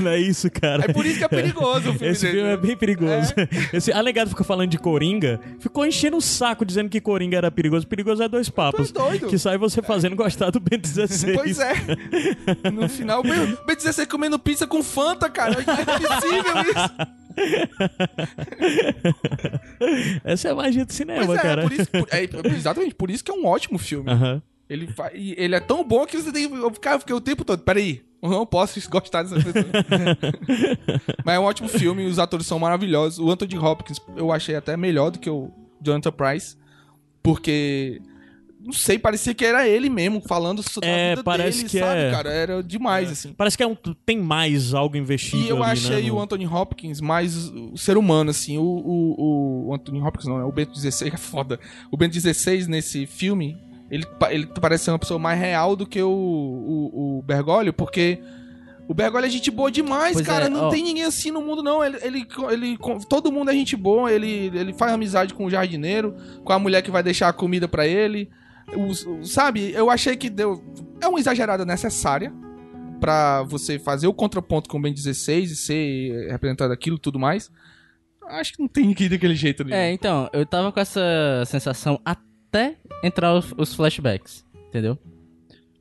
[0.00, 0.84] Não é isso, cara.
[0.88, 2.36] É por isso que é perigoso o filme Esse dele.
[2.38, 3.34] filme é bem perigoso.
[3.72, 7.86] Esse alegado fica falando de Coringa, ficou enchendo o saco dizendo que Coringa era perigoso.
[7.86, 8.90] Perigoso é dois papos.
[8.90, 9.26] Tu é doido.
[9.28, 11.36] Que sai você fazendo gostar do Ben 16.
[11.36, 11.72] Pois é.
[12.72, 15.56] No final, o B16 comendo pizza com Fanta, cara.
[15.58, 16.92] É impossível isso.
[20.24, 21.62] Essa é a magia do cinema, Pois é, cara.
[21.62, 24.10] por isso, por- é, exatamente, por isso que é um ótimo filme.
[24.10, 24.42] Aham.
[24.72, 26.98] Ele, e ele é tão bom que você tem que.
[27.00, 27.62] Fiquei o tempo todo.
[27.62, 29.64] Peraí, eu não posso gostar dessa pessoa.
[31.24, 33.18] Mas é um ótimo filme, os atores são maravilhosos.
[33.18, 35.50] O Anthony Hopkins eu achei até melhor do que o
[35.82, 36.56] Jonathan Price.
[37.22, 38.00] Porque.
[38.64, 41.78] Não sei, parecia que era ele mesmo falando so- da É, vida parece dele, que
[41.80, 42.10] sabe, é.
[42.12, 42.30] cara?
[42.32, 43.32] Era demais, assim.
[43.32, 43.74] Parece que é um,
[44.06, 47.76] tem mais algo investido E eu ali, achei né, o no- Anthony Hopkins mais o
[47.76, 48.58] ser humano, assim.
[48.58, 51.58] O, o, o Anthony Hopkins não, é o Bento 16, é foda.
[51.90, 53.58] O Bento 16 nesse filme,
[53.92, 58.18] ele, ele parece ser uma pessoa mais real do que o, o, o Bergoglio, porque
[58.88, 60.46] o Bergoglio é gente boa demais, Pois cara.
[60.46, 60.68] é, não ó.
[60.70, 61.84] tem ninguém assim no mundo, não.
[61.84, 62.78] Ele, ele, ele,
[63.08, 66.82] todo mundo é gente boa, ele, ele faz amizade com o jardineiro, com a mulher
[66.82, 68.28] que vai deixar a comida pra ele.
[68.76, 70.62] Os- o- sabe, eu achei que deu.
[71.00, 72.32] É uma exagerada necessária
[73.00, 77.18] pra você fazer o contraponto com o Ben 16 e ser representado aquilo e tudo
[77.18, 77.50] mais.
[78.28, 79.72] Acho que não tem que ir daquele jeito ali.
[79.74, 81.00] É, então, eu tava com essa
[81.46, 82.22] sensação até
[83.02, 84.98] entrar os, os flashbacks, entendeu?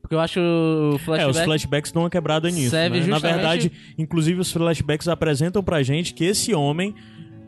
[0.02, 1.30] Porque eu acho o É, flashback...
[1.38, 2.72] os flashbacks dão uma quebrada nisso.
[2.72, 3.06] Serve né?
[3.08, 6.94] Na justamente- verdade, inclusive os flashbacks apresentam pra gente que esse homem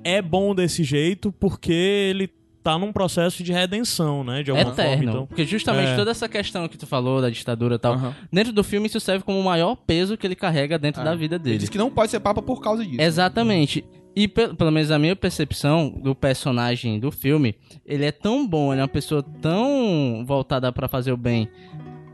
[0.04, 2.30] é bom desse jeito porque ele
[2.64, 4.42] tá num processo de redenção, né?
[4.42, 4.96] De alguma Eterno.
[4.96, 5.12] forma.
[5.12, 5.96] Então, Porque justamente É.
[5.98, 8.16] toda essa questão que tu falou da ditadura e tal, Aham.
[8.32, 11.04] dentro do filme isso serve como o maior peso que ele carrega dentro É.
[11.04, 11.58] da vida Ele dele.
[11.58, 13.02] diz que não pode ser papa por causa disso.
[13.02, 13.84] Exatamente.
[14.16, 18.72] E pe- pelo menos a minha percepção do personagem do filme, ele é tão bom,
[18.72, 21.50] ele é uma pessoa tão voltada pra fazer o bem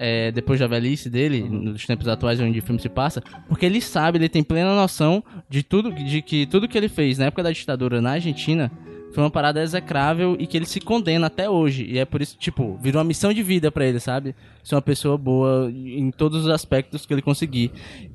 [0.02, 3.82] é, depois da velhice dele, nos tempos atuais onde o filme se passa, porque ele
[3.82, 7.44] sabe, ele tem plena noção de tudo, de que tudo que ele fez na época
[7.44, 8.72] da ditadura na Argentina
[9.12, 11.86] foi uma parada execrável e que ele se condena até hoje.
[11.86, 14.36] E é por isso, tipo, virou uma missão de vida pra ele, sabe?
[14.64, 17.72] Ser uma pessoa boa em todos os aspectos que ele conseguir.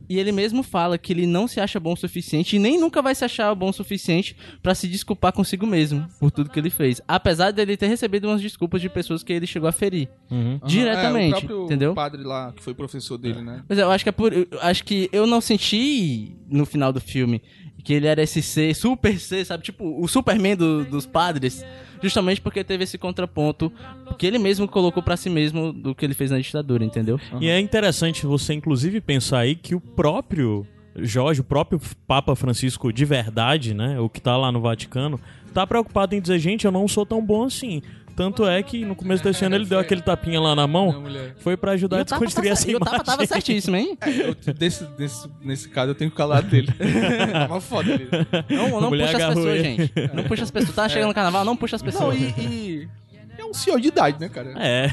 [0.09, 3.03] E ele mesmo fala que ele não se acha bom o suficiente e nem nunca
[3.03, 6.71] vai se achar bom o suficiente pra se desculpar consigo mesmo por tudo que ele
[6.71, 7.01] fez.
[7.09, 10.09] Apesar dele ter recebido umas desculpas de pessoas que ele chegou a ferir.
[10.31, 10.61] uhum.
[10.65, 11.95] Diretamente, é, o próprio entendeu?
[11.95, 13.65] padre lá, que foi professor dele, né?
[13.69, 14.33] Mas eu acho que é por.
[14.33, 17.43] eu acho que eu não senti no final do filme
[17.85, 19.63] que ele era esse ser, super ser, sabe?
[19.63, 21.65] Tipo, o Superman do- dos padres.
[22.03, 23.71] Justamente porque teve esse contraponto
[24.19, 27.21] que ele mesmo colocou pra si mesmo do que ele fez na ditadura, entendeu?
[27.41, 30.67] E é interessante você, inclusive, pensar aí que o próprio
[30.97, 33.99] Jorge, o próprio Papa Francisco de verdade, né?
[34.01, 35.19] O que tá lá no Vaticano,
[35.53, 37.83] tá preocupado em dizer, gente, eu não sou tão bom assim.
[38.17, 41.03] Tanto é que no começo desse ano ele deu aquele tapinha lá na mão,
[41.39, 43.05] foi pra ajudar a desconstruir tá- essa e o Tapa imagem.
[43.05, 43.99] tava certíssimo, hein?
[44.01, 46.69] É, eu, desse, desse, nesse caso eu tenho que lado dele.
[46.79, 48.09] é uma foda ele.
[48.51, 49.63] Não, não puxa as pessoas, ele.
[49.65, 49.93] gente.
[50.15, 50.75] Não puxa as pessoas.
[50.77, 52.17] Tá chegando no carnaval, não puxa as Não, pessoas.
[52.19, 52.89] e, e
[53.37, 54.53] é um senhor de idade, né, cara?
[54.57, 54.89] É.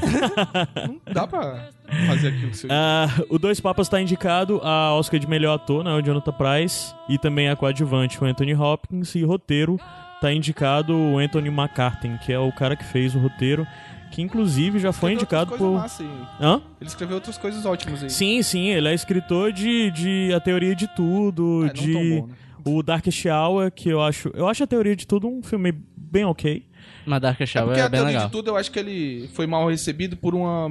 [0.86, 1.68] Não dá pra
[2.06, 2.66] fazer aquilo que você...
[2.70, 5.92] Ah, o Dois Papas tá indicado a Oscar de melhor ator, né?
[5.94, 6.92] O Jonathan Price.
[7.08, 9.14] E também a coadjuvante, o Anthony Hopkins.
[9.14, 9.78] E roteiro
[10.22, 13.66] tá indicado o Anthony McCarthy, que é o cara que fez o roteiro.
[14.10, 15.78] Que inclusive já foi indicado por.
[15.78, 16.06] aí.
[16.38, 16.60] Hã?
[16.80, 18.10] Ele escreveu outras coisas ótimas aí.
[18.10, 22.26] Sim, sim, ele é escritor de, de A Teoria de Tudo, É, não de bom,
[22.26, 22.34] né?
[22.66, 24.30] o Darkest Hour, que eu acho.
[24.34, 26.62] Eu acho a Teoria de Tudo um filme bem ok.
[27.06, 28.26] Mas Dark É Shower porque é, a bem teoria legal.
[28.26, 30.68] de tudo eu acho que ele foi mal recebido por uma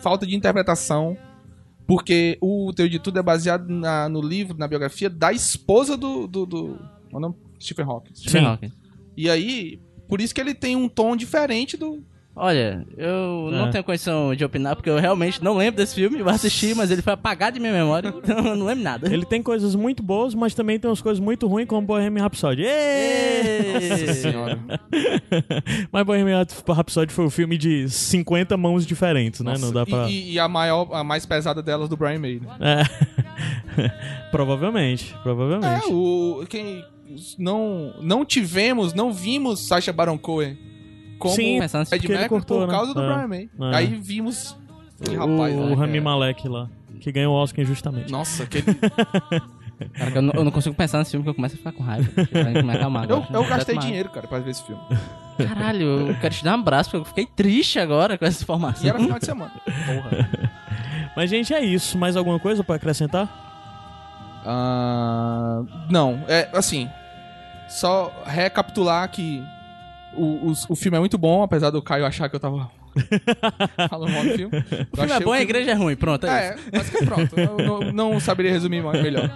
[0.00, 1.16] falta de interpretação.
[1.84, 6.28] Porque o Teoria de Tudo é baseado na- no livro, na biografia da esposa do.
[6.28, 6.78] do, do
[7.62, 8.14] Stephen Hawking.
[8.14, 8.46] Stephen Sim.
[8.46, 8.72] Hawking.
[9.16, 12.02] E aí, por isso que ele tem um tom diferente do.
[12.34, 13.70] Olha, eu não É.
[13.70, 16.18] tenho condição de opinar, porque eu realmente não lembro desse filme.
[16.18, 19.12] Eu assisti, mas ele foi apagado de minha memória, então eu não lembro nada.
[19.12, 22.62] Ele tem coisas muito boas, mas também tem umas coisas muito ruins, como Bohemian Rhapsody.
[22.62, 23.90] Êêêê!
[23.90, 24.58] Nossa senhora.
[25.92, 29.54] Mas Bohemian Rhapsody foi um filme de 50 mãos diferentes, né?
[29.60, 30.08] Não dá pra.
[30.08, 32.40] E, e- e a maior, a mais pesada delas do Brian May.
[32.40, 32.48] né?
[33.78, 33.90] É.
[34.30, 35.84] provavelmente, provavelmente.
[35.86, 36.44] É, o.
[36.48, 36.84] Quem.
[37.38, 40.56] Não, não tivemos, não vimos Sacha Baron Cohen
[41.18, 42.72] como Sim, Ed Mercury cortou, por né?
[42.72, 43.06] causa do É.
[43.14, 43.50] Brian May.
[43.72, 43.76] É.
[43.76, 44.56] Aí vimos.
[45.04, 46.00] Que rapaz, o né, Rami cara?
[46.02, 46.68] Malek lá,
[47.00, 48.10] que ganhou o Oscar injustamente.
[48.10, 48.64] Nossa, aquele.
[49.94, 51.72] Cara, que eu, não, eu não consigo pensar nesse filme que eu começo a ficar
[51.72, 52.08] com raiva.
[53.08, 54.80] Eu, eu gastei dinheiro, cara, pra ver esse filme.
[55.38, 58.44] Caralho, eu quero te dar um abraço, porque eu fiquei triste agora com essa E
[58.44, 58.88] informação.
[58.88, 59.50] era final de semana.
[59.64, 60.28] Porra.
[61.16, 61.98] Mas, gente, é isso.
[61.98, 63.28] Mais alguma coisa pra acrescentar?
[64.44, 66.88] Ah, não, é assim.
[67.80, 69.42] Só recapitular que
[70.16, 72.70] o, o, o filme é muito bom, apesar do Caio achar que eu tava
[73.88, 74.54] falando mal do filme.
[74.54, 75.96] Eu O filme é bom, a filme- igreja é ruim.
[75.96, 77.34] Pronto, é, É, mas que pronto.
[77.38, 77.56] Eu
[77.92, 79.30] não, não saberia resumir mais, melhor.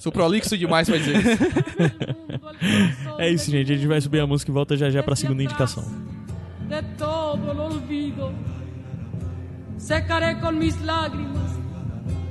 [0.00, 1.44] Sou prolixo demais pra dizer isso.
[3.18, 3.72] É isso, gente.
[3.72, 5.82] A gente vai subir a música e volta já já pra segunda indicação.
[6.68, 8.30] de todo el olvido.
[9.78, 11.52] Secaré con mis lágrimas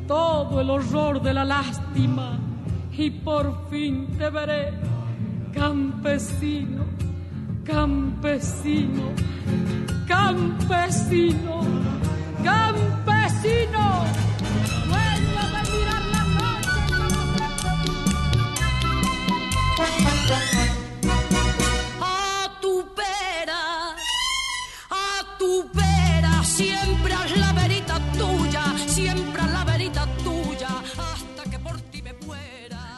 [0.07, 2.39] todo el horror de la lástima
[2.95, 4.73] y por fin te veré,
[5.57, 6.85] campesino,
[7.65, 9.11] campesino,
[10.07, 11.61] campesino,
[12.43, 14.26] campesino.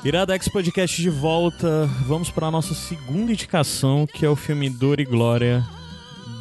[0.09, 1.85] Iradex Podcast de volta.
[2.07, 5.63] Vamos pra nossa segunda indicação, que é o filme Dor e Glória,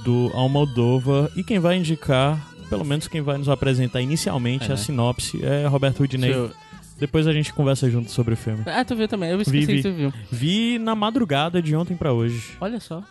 [0.04, 1.31] do Almodóvar.
[1.37, 4.76] E quem vai indicar, pelo menos quem vai nos apresentar inicialmente É, a né?
[4.76, 6.33] sinopse, é Roberto Udinei.
[6.33, 6.50] Seu-
[6.98, 8.62] Depois a gente conversa junto sobre o filme.
[8.64, 9.31] Ah, tu viu também.
[9.33, 9.83] Eu esqueci Vi, vi.
[9.83, 10.12] que tu viu.
[10.33, 12.57] Vi na madrugada de ontem pra hoje.
[12.62, 13.02] Olha só.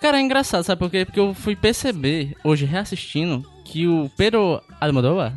[0.00, 1.04] Cara, é engraçado, sabe por quê?
[1.04, 5.34] Porque eu fui perceber, hoje reassistindo, que o Pedro Almodóvar,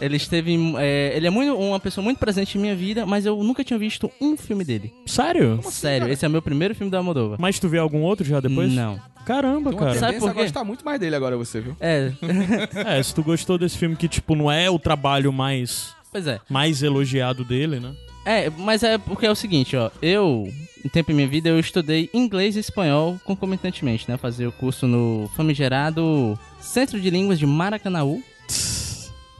[0.00, 0.56] ele esteve...
[0.78, 3.78] é, ele é muito, uma pessoa muito presente em minha vida, mas eu nunca tinha
[3.78, 4.92] visto um filme dele.
[5.06, 5.60] Sério?
[5.64, 7.38] Sério, esse é o meu primeiro filme do Almodóvar.
[7.40, 8.72] Mas tu vê algum outro já depois?
[8.72, 9.00] Não.
[9.24, 9.94] Caramba, cara.
[9.94, 10.42] Sabe por quê?
[10.42, 11.76] gostar muito mais dele agora, você, viu?
[11.80, 12.12] É,
[12.96, 16.40] É, se tu gostou desse filme que, tipo, não é o trabalho mais, pois é.
[16.48, 17.94] mais elogiado dele, né?
[18.24, 19.90] É, mas é porque é o seguinte, ó.
[20.02, 20.46] Eu,
[20.84, 24.16] em tempo em minha vida, eu estudei inglês e espanhol concomitantemente, né?
[24.16, 28.22] Fazia o curso no famigerado Centro de Línguas de Maracanaú.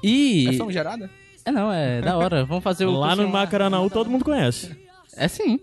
[0.02, 0.48] E.
[0.48, 1.10] É famigerada?
[1.44, 2.44] É não, é da hora.
[2.44, 4.76] Vamos fazer o Lá no Macaranaú todo mundo conhece.
[5.16, 5.58] É sim.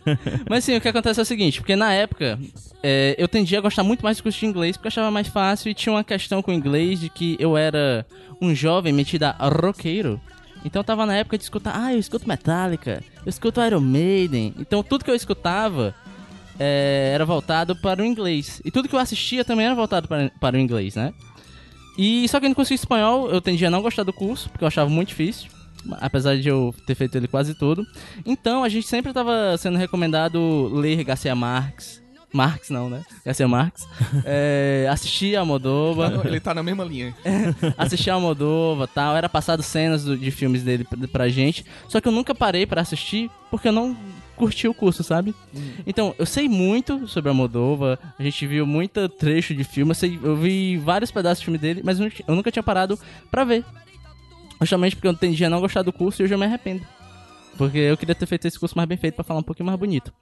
[0.48, 2.38] Mas sim, o que acontece é o seguinte, porque na época
[2.82, 5.28] é, eu tendia a gostar muito mais do curso de inglês porque eu achava mais
[5.28, 8.04] fácil e tinha uma questão com o inglês de que eu era
[8.40, 10.20] um jovem metido a roqueiro.
[10.64, 14.54] Então eu tava na época de escutar, ah, eu escuto Metallica, eu escuto Iron Maiden.
[14.58, 15.94] Então tudo que eu escutava
[16.58, 18.60] é, era voltado para o inglês.
[18.64, 21.14] E tudo que eu assistia também era voltado para, para o inglês, né?
[21.98, 24.62] E só que no curso de espanhol eu tendia a não gostar do curso, porque
[24.62, 25.50] eu achava muito difícil.
[26.00, 27.84] Apesar de eu ter feito ele quase todo.
[28.24, 32.00] Então a gente sempre estava sendo recomendado ler Garcia Marques.
[32.32, 33.02] Marx não, né?
[33.24, 33.86] Garcia Marques.
[34.24, 36.22] É, assistir a Moldova.
[36.26, 37.14] Ele tá na mesma linha.
[37.76, 39.16] assistir a Moldova tal.
[39.16, 41.64] Era passado cenas do- de filmes dele pra, pra gente.
[41.88, 43.96] Só que eu nunca parei pra assistir porque eu não
[44.36, 45.34] curti o curso, sabe?
[45.86, 47.98] Então, eu sei muito sobre a Moldova.
[48.18, 49.90] A gente viu muito trecho de filme.
[49.90, 52.98] Eu, sei- eu vi vários pedaços de filme dele, mas eu nunca tinha parado
[53.30, 53.64] pra ver.
[54.60, 56.84] Justamente porque eu tendia a não gostar do curso e hoje eu me arrependo.
[57.58, 59.78] Porque eu queria ter feito esse curso mais bem feito pra falar um pouquinho mais
[59.78, 60.12] bonito.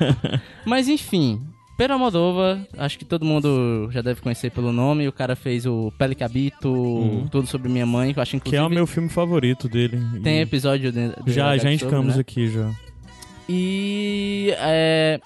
[0.64, 1.42] Mas enfim,
[1.76, 5.06] Pedro Almodova, acho que todo mundo já deve conhecer pelo nome.
[5.08, 8.62] O cara fez o Pele Cabito, Tudo Sobre Minha Mãe, que eu acho Que inclusive...
[8.62, 10.00] é o meu filme favorito dele.
[10.22, 12.20] Tem episódio de, de Já, já indicamos né?
[12.20, 12.70] aqui já.
[13.48, 15.20] E é.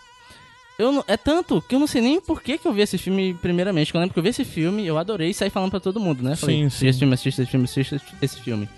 [0.79, 2.97] Eu não- é tanto que eu não sei nem por que, que eu vi esse
[2.97, 3.95] filme primeiramente.
[3.95, 6.23] Eu lembro que eu vi esse filme, eu adorei e saí falando pra todo mundo,
[6.23, 6.35] né?
[6.35, 6.87] Falei, Sim, sim.
[6.87, 8.69] esse filme, assiste esse filme, assiste esse filme.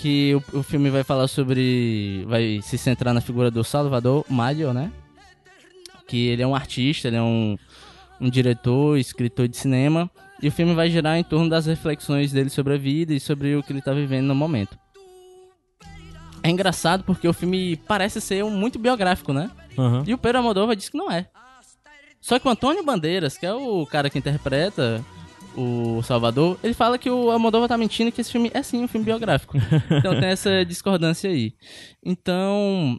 [0.00, 2.24] Que o, o filme vai falar sobre.
[2.26, 4.90] Vai se centrar na figura do Salvador Mario, né?
[6.06, 7.56] Que ele é um artista, ele é um,
[8.20, 10.10] um diretor, escritor de cinema.
[10.42, 13.54] E o filme vai girar em torno das reflexões dele sobre a vida e sobre
[13.56, 14.78] o que ele tá vivendo no momento.
[16.42, 19.50] É engraçado porque o filme parece ser um muito biográfico, né?
[19.78, 20.02] Aham.
[20.06, 21.28] E o Pedro Almodóvar disse que não é.
[22.20, 25.04] Só que o Antônio Bandeiras, que é o cara que interpreta
[25.56, 28.88] o Salvador, ele fala que o Almodóvar tá mentindo que esse filme é sim um
[28.88, 29.56] filme biográfico.
[29.90, 31.54] então tem essa discordância aí.
[32.04, 32.98] Então,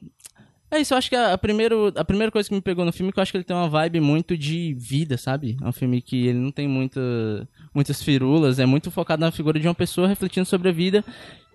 [0.69, 2.93] é isso, eu acho que a, a, primeiro, a primeira coisa que me pegou no
[2.93, 5.57] filme é que eu acho que ele tem uma vibe muito de vida, sabe?
[5.61, 7.01] É um filme que ele não tem muita,
[7.73, 11.03] muitas firulas, é muito focado na figura de uma pessoa refletindo sobre a vida.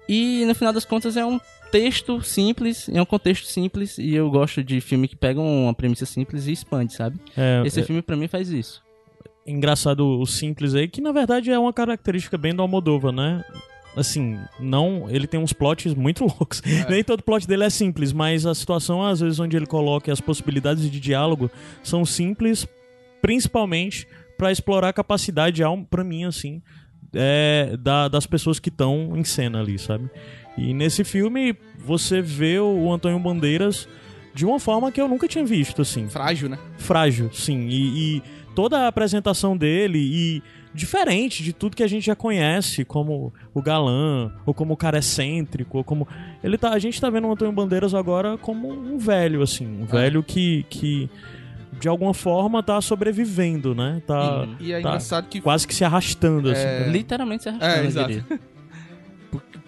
[0.08, 1.40] E no final das contas é um
[1.72, 6.06] texto simples, é um contexto simples, e eu gosto de filme que pega uma premissa
[6.06, 7.18] simples e expande, sabe?
[7.36, 8.85] É, Esse é filme pra mim faz isso.
[9.46, 13.44] Engraçado o simples aí, que na verdade é uma característica bem do Almodóvar, né?
[13.96, 15.06] Assim, não.
[15.08, 16.60] Ele tem uns plots muito loucos.
[16.88, 20.20] Nem todo plot dele é simples, mas a situação, às vezes, onde ele coloca as
[20.20, 21.50] possibilidades de diálogo
[21.82, 22.66] são simples,
[23.22, 24.06] principalmente
[24.36, 26.60] pra explorar a capacidade, pra mim, assim,
[27.14, 30.10] é, da- das pessoas que estão em cena ali, sabe?
[30.58, 33.88] E nesse filme você vê o Antônio Bandeiras
[34.34, 36.58] de uma forma que eu nunca tinha visto, assim Frágil, né?
[36.76, 37.66] frágil, sim.
[37.68, 38.22] E, e
[38.56, 40.42] toda a apresentação dele e
[40.72, 44.98] diferente de tudo que a gente já conhece, como o galã, ou como o cara
[44.98, 46.08] excêntrico, ou como
[46.42, 49.84] ele tá, a gente tá vendo o Antônio Bandeiras agora como um velho assim, um
[49.84, 51.08] velho que que
[51.78, 54.00] de alguma forma tá sobrevivendo, né?
[54.06, 55.42] Tá, E é tá engraçado que.
[55.42, 56.62] quase que se arrastando assim.
[56.66, 56.88] É.
[56.88, 58.24] Literalmente se arrastando, É, exato.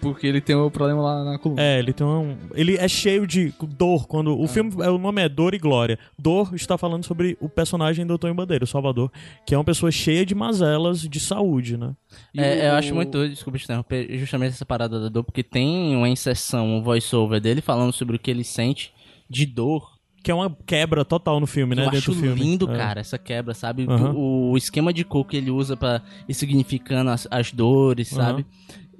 [0.01, 1.61] Porque, ele tem o problema lá na coluna.
[1.61, 2.37] É, ele tem um.
[2.53, 4.07] Ele é cheio de dor.
[4.07, 4.71] Quando o filme.
[4.81, 5.97] é, O nome é Dor e Glória.
[6.17, 9.11] Dor está falando sobre o personagem do Antônio Bandeira, o Salvador,
[9.45, 11.93] que é uma pessoa cheia de mazelas de saúde, né?
[12.33, 15.23] E É, o- eu acho muito doido, desculpa te interromper, justamente essa parada da dor,
[15.23, 18.91] porque tem uma inserção, um voice-over dele falando sobre o que ele sente
[19.29, 19.97] de dor.
[20.21, 21.83] Que é uma quebra total no filme, né?
[21.85, 22.37] eu dentro acho do filme.
[22.41, 22.75] lindo, É.
[22.75, 23.85] cara, essa quebra, sabe?
[23.89, 24.11] Aham.
[24.13, 28.21] O, o esquema de cor que ele usa pra ir significando as, as dores, Aham.
[28.25, 28.45] sabe?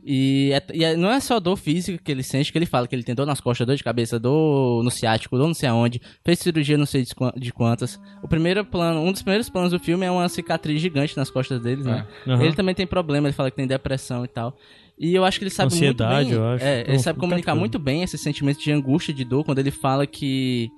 [0.05, 2.87] E, é- e é- não é só dor física que ele sente, que ele fala
[2.87, 5.67] que ele tem dor nas costas, dor de cabeça, dor no ciático, dor não sei
[5.69, 7.99] aonde, fez cirurgia não sei de quan- de quantas.
[8.23, 11.61] O primeiro plano, um dos primeiros planos do filme é uma cicatriz gigante nas costas
[11.61, 12.07] dele, né?
[12.27, 12.43] Aham.
[12.43, 14.55] Ele também tem problema, ele fala que tem depressão e tal.
[14.97, 16.37] E eu acho que ele sabe Ansiedade, muito bem.
[16.39, 16.63] eu acho.
[16.65, 19.71] É, Tem ele sabe comunicar muito bem esse sentimento de angústia, de dor, quando ele
[19.71, 20.69] fala que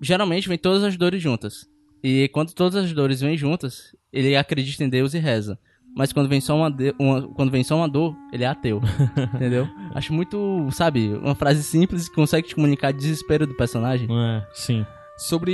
[0.00, 1.66] geralmente vem todas as dores juntas.
[2.02, 5.58] E quando todas as dores vêm juntas, ele acredita em Deus e reza.
[5.94, 8.80] Mas quando vem só uma, de- uma- quando vem só uma dor, ele é ateu.
[9.34, 9.68] entendeu?
[9.94, 14.08] Acho muito, sabe, uma frase simples que consegue te comunicar o desespero do personagem.
[14.10, 14.86] É, sim.
[15.18, 15.52] Sobre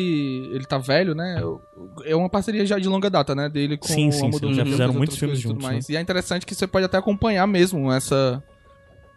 [0.52, 1.42] ele tá velho, né?
[2.04, 3.48] É uma parceria já de longa data, né?
[3.48, 5.80] Dele com Sim, o sim, sim, já fizeram muitos filmes juntos, né?
[5.88, 8.42] E é interessante que você pode até acompanhar mesmo essa.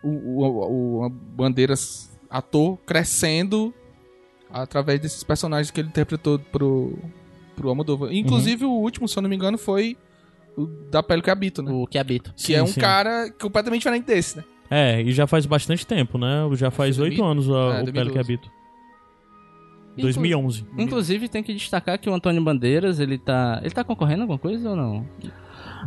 [0.03, 3.72] O, o, o- Bandeiras ator crescendo
[4.51, 6.97] através desses personagens que ele interpretou pro,
[7.55, 8.11] pro Almodóvar.
[8.11, 9.95] Inclusive, o último, se eu não me engano, foi
[10.58, 11.72] o da Pele que Habito, né?
[11.72, 12.34] O que habito.
[12.36, 12.80] Que Sim, é um sim.
[12.82, 14.43] cara completamente diferente desse, né?
[14.70, 16.47] É, e já faz bastante tempo, né?
[16.54, 17.26] Já faz oito 2000?
[17.26, 18.20] anos a- É, o Pele que 2012.
[18.20, 18.52] Habito.
[19.97, 20.66] 2011.
[20.78, 23.60] Inclusive, tem que destacar que o Antônio Bandeiras, ele tá.
[23.62, 25.06] Ele tá concorrendo a alguma coisa ou não?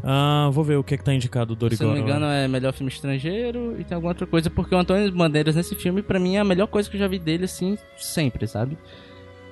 [0.02, 2.16] Ah, vou ver o que é que tá indicado do Se não me Dorigoro.
[2.18, 5.74] engano, é melhor filme estrangeiro e tem alguma outra coisa, porque o Antônio Bandeiras nesse
[5.74, 8.76] filme, pra mim, é a melhor coisa que eu já vi dele, assim, sempre, sabe?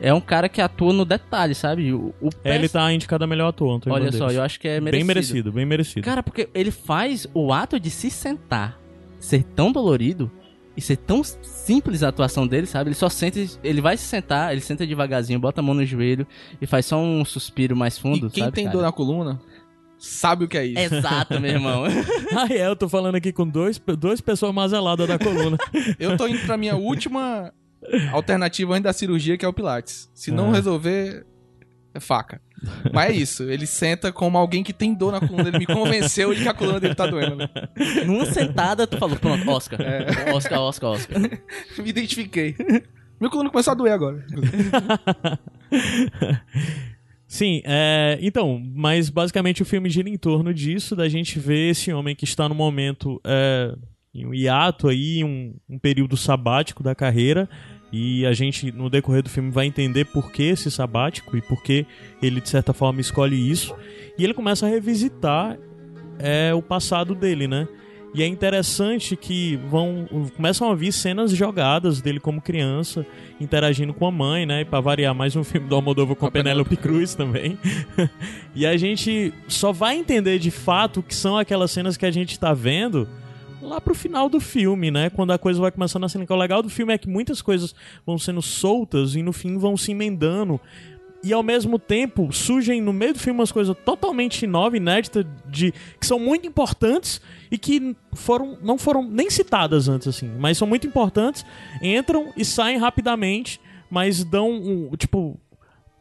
[0.04, 1.92] É um cara que atua no detalhe, sabe?
[1.92, 4.32] O, o É, ele tá indicado a melhor ator, Antônio Olha Bandeiras.
[4.32, 4.98] só, eu acho que é merecido.
[4.98, 6.04] Bem merecido, bem merecido.
[6.04, 8.80] Cara, porque ele faz o ato de se sentar,
[9.20, 10.28] ser tão dolorido
[10.76, 12.88] e ser tão simples a atuação dele, sabe?
[12.88, 16.26] Ele só sente, ele vai se sentar, ele senta devagarzinho, bota a mão no joelho
[16.60, 18.76] e faz só um suspiro mais fundo, e quem sabe, tem cara?
[18.76, 19.40] dor na coluna
[20.02, 20.94] sabe o que é isso.
[20.96, 21.84] Exato, meu irmão.
[22.34, 25.58] Ah, é, eu tô falando aqui com dois, duas pessoas mazeladas da coluna.
[26.00, 27.52] Eu tô indo pra minha última
[28.12, 30.10] alternativa antes da cirurgia, que é o Pilates.
[30.14, 30.54] Se não Ah.
[30.54, 31.24] resolver,
[31.94, 32.40] é faca.
[32.92, 35.48] Mas é isso, ele senta como alguém que tem dor na coluna.
[35.48, 37.36] Ele me convenceu de que a coluna dele tá doendo.
[37.36, 37.48] né?
[38.06, 39.80] Numa sentada, tu falou, pronto, Oscar.
[40.32, 41.18] Oscar, Oscar, Oscar.
[41.78, 42.54] Me identifiquei.
[43.20, 44.24] Minha coluna começou a doer agora.
[47.26, 51.90] Sim, é, então, mas basicamente o filme gira em torno disso, da gente ver esse
[51.92, 53.74] homem que está no momento é,
[54.14, 57.48] em um hiato aí, um, um período sabático da carreira,
[57.92, 61.62] e a gente, no decorrer do filme, vai entender por que esse sabático e por
[61.62, 61.84] que
[62.22, 63.74] ele, de certa forma, escolhe isso.
[64.16, 65.58] E ele começa a revisitar
[66.18, 67.68] é, o passado dele, né?
[68.14, 73.06] E é interessante que vão começam a vir cenas jogadas dele como criança,
[73.40, 74.60] interagindo com a mãe, né?
[74.60, 77.58] E pra variar, mais um filme do Almodóvar com, a Penélope Cruz também.
[78.54, 82.10] e a gente só vai entender de fato o que são aquelas cenas que a
[82.10, 83.08] gente tá vendo
[83.62, 85.10] lá pro final do filme, né?
[85.10, 87.74] Quando a coisa vai começando a ser O legal do filme é que muitas coisas
[88.04, 90.60] vão sendo soltas e no fim vão se emendando.
[91.24, 95.72] E ao mesmo tempo surgem no meio do filme umas coisas totalmente novas, inéditas, de,
[96.00, 100.66] que são muito importantes e que foram, não foram nem citadas antes, assim, mas são
[100.66, 101.46] muito importantes,
[101.80, 105.38] entram e saem rapidamente, mas dão um, tipo,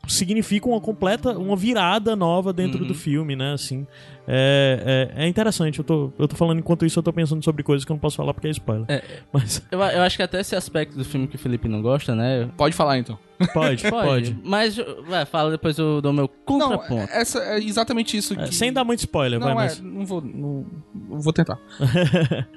[0.08, 3.86] significam uma completa, uma virada nova dentro do filme, né, assim.
[4.28, 7.64] É, é, é interessante, eu tô, eu tô falando enquanto isso, eu tô pensando sobre
[7.64, 8.86] coisas que eu não posso falar porque é spoiler.
[8.88, 9.04] É.
[9.32, 12.16] Mas Eu, eu acho que até esse aspecto do filme que o Felipe não gosta,
[12.16, 12.50] né?
[12.58, 13.18] Pode falar então.
[13.54, 14.38] pode, pode.
[14.44, 14.78] Mas,
[15.08, 17.12] vai, fala depois eu dou meu Não, contraponto.
[17.12, 18.42] essa é exatamente isso que...
[18.44, 19.80] É, sem dar muito spoiler, Não, vai, é, mas...
[19.80, 20.22] não vou.
[20.22, 21.60] Não, vou tentar.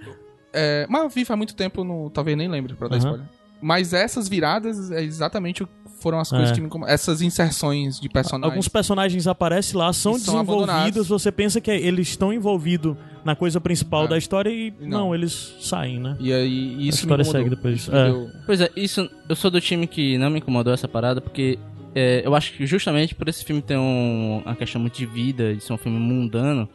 [0.56, 3.04] É, mas eu vi faz muito tempo, não, talvez nem lembre pra dar Aham.
[3.04, 3.26] spoiler.
[3.60, 5.68] Mas essas viradas é exatamente o
[6.04, 6.54] foram as coisas É.
[6.54, 6.92] que me incomodam.
[6.94, 8.52] Essas inserções de personagens.
[8.52, 12.94] Alguns personagens aparecem lá, são são desenvolvidos, você pensa que eles estão envolvidos
[13.24, 14.08] na coisa principal É.
[14.08, 14.88] da história e não.
[15.06, 15.14] Não.
[15.14, 16.14] eles saem, né?
[16.20, 17.88] E aí isso A história segue depois.
[17.88, 18.12] É.
[18.44, 21.58] Pois é, isso, eu sou do time que não me incomodou essa parada, porque
[21.94, 25.54] é, eu acho que justamente por esse filme ter um, uma questão muito de vida,
[25.54, 26.68] de ser um filme mundano,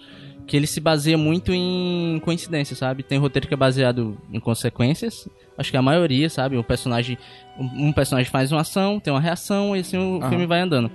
[0.49, 3.03] que ele se baseia muito em coincidências, sabe?
[3.03, 6.57] Tem roteiro que é baseado em consequências, acho que a maioria, sabe?
[6.57, 7.19] O personagem,
[7.59, 10.29] um personagem faz uma ação, tem uma reação e assim o Aham.
[10.29, 10.89] filme vai andando.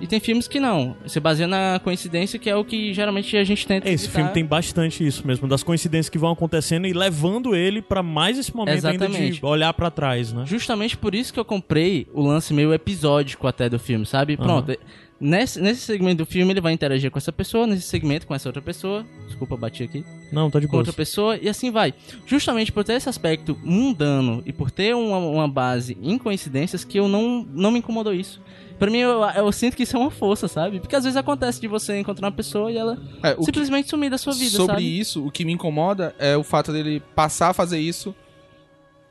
[0.00, 3.42] E tem filmes que não, se baseia na coincidência, que é o que geralmente a
[3.42, 4.20] gente tenta Esse evitar.
[4.20, 8.38] filme tem bastante isso mesmo, das coincidências que vão acontecendo e levando ele pra mais
[8.38, 9.44] esse momento ainda de Exatamente.
[9.44, 10.44] olhar pra trás, né?
[10.46, 14.36] Justamente por isso que eu comprei o lance meio episódico até do filme, sabe?
[14.36, 14.72] Pronto.
[15.20, 18.48] Nesse, nesse segmento do filme ele vai interagir com essa pessoa, nesse segmento com essa
[18.48, 19.04] outra pessoa.
[19.26, 20.02] Desculpa, bati aqui.
[20.32, 20.80] Não, tá de Com boa.
[20.80, 21.92] outra pessoa, e assim vai.
[22.24, 26.98] Justamente por ter esse aspecto mundano e por ter uma, uma base em coincidências que
[26.98, 28.40] eu não, não me incomodou isso.
[28.78, 30.80] Pra mim, eu, eu sinto que isso é uma força, sabe?
[30.80, 33.90] Porque às vezes acontece de você encontrar uma pessoa e ela É, o que- simplesmente
[33.90, 34.98] sumir da sua vida, sobre sabe?
[34.98, 38.14] isso, o que me incomoda é o fato dele passar a fazer isso,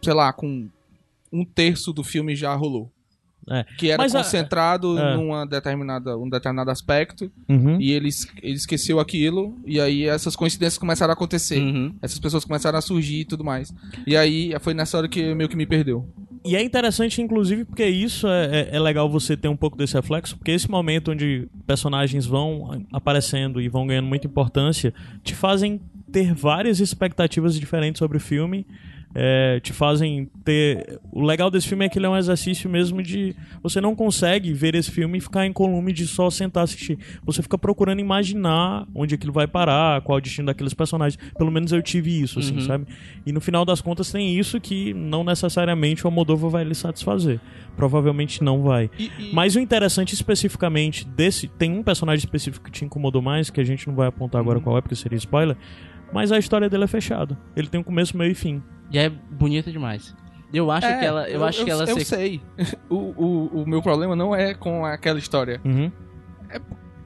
[0.01, 0.68] sei lá, com
[1.32, 2.91] um terço do filme já rolou.
[3.50, 3.66] É.
[3.78, 5.16] Que era Mas a- concentrado é.
[5.16, 7.80] numa determinada, um determinado aspecto, Uhum.
[7.82, 8.10] e ele,
[8.41, 11.60] ele esqueceu aquilo, e aí essas coincidências começaram a acontecer.
[11.60, 11.93] Uhum.
[12.02, 13.74] Essas pessoas começaram a surgir e tudo mais.
[14.06, 16.08] E aí foi nessa hora que meio que me perdeu.
[16.45, 19.93] E é interessante, inclusive, porque isso é, é- é legal você ter um pouco desse
[19.95, 24.93] reflexo, porque esse momento onde personagens vão aparecendo e vão ganhando muita importância,
[25.24, 25.82] te fazem
[26.12, 28.66] ter várias expectativas diferentes sobre o filme.
[29.16, 30.99] É, te fazem ter.
[31.12, 33.36] O legal desse filme é que ele é um exercício mesmo de.
[33.64, 36.97] Você não consegue ver esse filme e ficar em colume de só sentar assistir.
[37.26, 41.20] Você fica procurando imaginar onde aquilo vai parar, qual é o destino daqueles personagens.
[41.38, 42.62] Pelo menos eu tive isso, assim, Uhum.
[42.62, 42.86] sabe?
[43.26, 47.39] E no final das contas tem isso que não necessariamente o Almodóvar vai lhe satisfazer.
[47.76, 48.89] Provavelmente não vai.
[48.99, 51.47] E- e- Mas o interessante especificamente desse.
[51.47, 54.60] Tem um personagem específico que te incomodou mais, que a gente não vai apontar agora
[54.60, 55.55] qual é, porque seria spoiler.
[56.12, 57.38] Mas a história dele é fechada.
[57.55, 58.62] Ele tem um começo, meio e fim.
[58.91, 60.16] E é bonita demais.
[60.51, 61.30] Eu acho É, que ela.
[61.30, 62.41] Eu, acho que ela eu se- sei.
[62.89, 65.62] O, o, o meu problema não é com aquela história.
[65.64, 65.91] Uhum.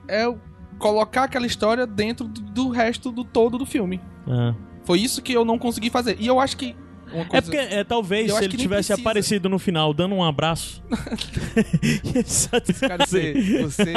[0.08, 0.38] É o-
[0.78, 4.00] colocar aquela história dentro do, do resto do todo do filme.
[4.28, 4.54] É.
[4.86, 6.18] Foi isso que eu não consegui fazer.
[6.20, 6.76] E eu acho que.
[7.14, 7.42] Uma É coisa...
[7.44, 9.02] porque, é, talvez, Eu se ele tivesse precisa.
[9.10, 10.82] aparecido no final dando um abraço.
[12.26, 12.90] satisfazer.
[12.90, 13.94] Cara, você, você,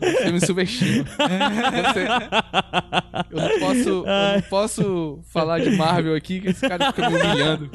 [0.00, 1.04] você me subestima.
[1.04, 2.06] Você-
[3.30, 4.04] eu não posso, eu
[4.34, 7.70] não posso falar de Marvel aqui que esse cara fica me humilhando.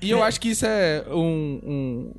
[0.00, 1.60] E eu acho que isso é um,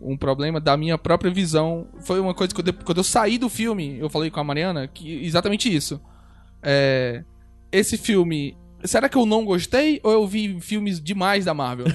[0.01, 1.87] um, um problema da minha própria visão.
[2.01, 4.87] Foi uma coisa que eu, quando eu saí do filme, eu falei com a Mariana
[4.87, 5.99] que exatamente isso.
[6.61, 7.23] É,
[7.71, 8.55] esse filme.
[8.85, 11.87] Será que eu não gostei ou eu vi filmes demais da Marvel?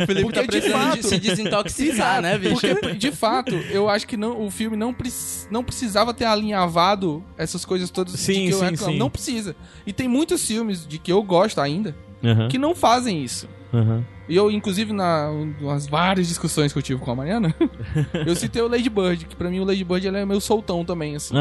[0.00, 2.60] O Felipe Porque, tá de precisando de fato- se desintoxicar, né, bicho?
[2.60, 7.24] Porque, de fato, eu acho que não, o filme não, preci- não precisava ter alinhavado
[7.36, 8.92] essas coisas todas de Sim, que eu sim, reclamo.
[8.92, 8.98] sim.
[8.98, 9.56] Não precisa.
[9.86, 11.94] E tem muitos filmes de que eu gosto ainda
[12.24, 13.48] Aham, que não fazem isso.
[13.72, 14.04] aham.
[14.28, 17.54] E eu, inclusive, na, nas várias discussões que eu tive com a Mariana,
[18.26, 20.84] eu citei o Lady Bird, que pra mim o Lady Bird ele é meio soltão
[20.84, 21.32] também, assim.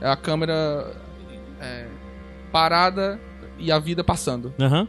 [0.00, 0.96] É a câmera
[1.60, 1.86] é,
[2.52, 3.20] parada
[3.58, 4.52] e a vida passando.
[4.60, 4.86] aham.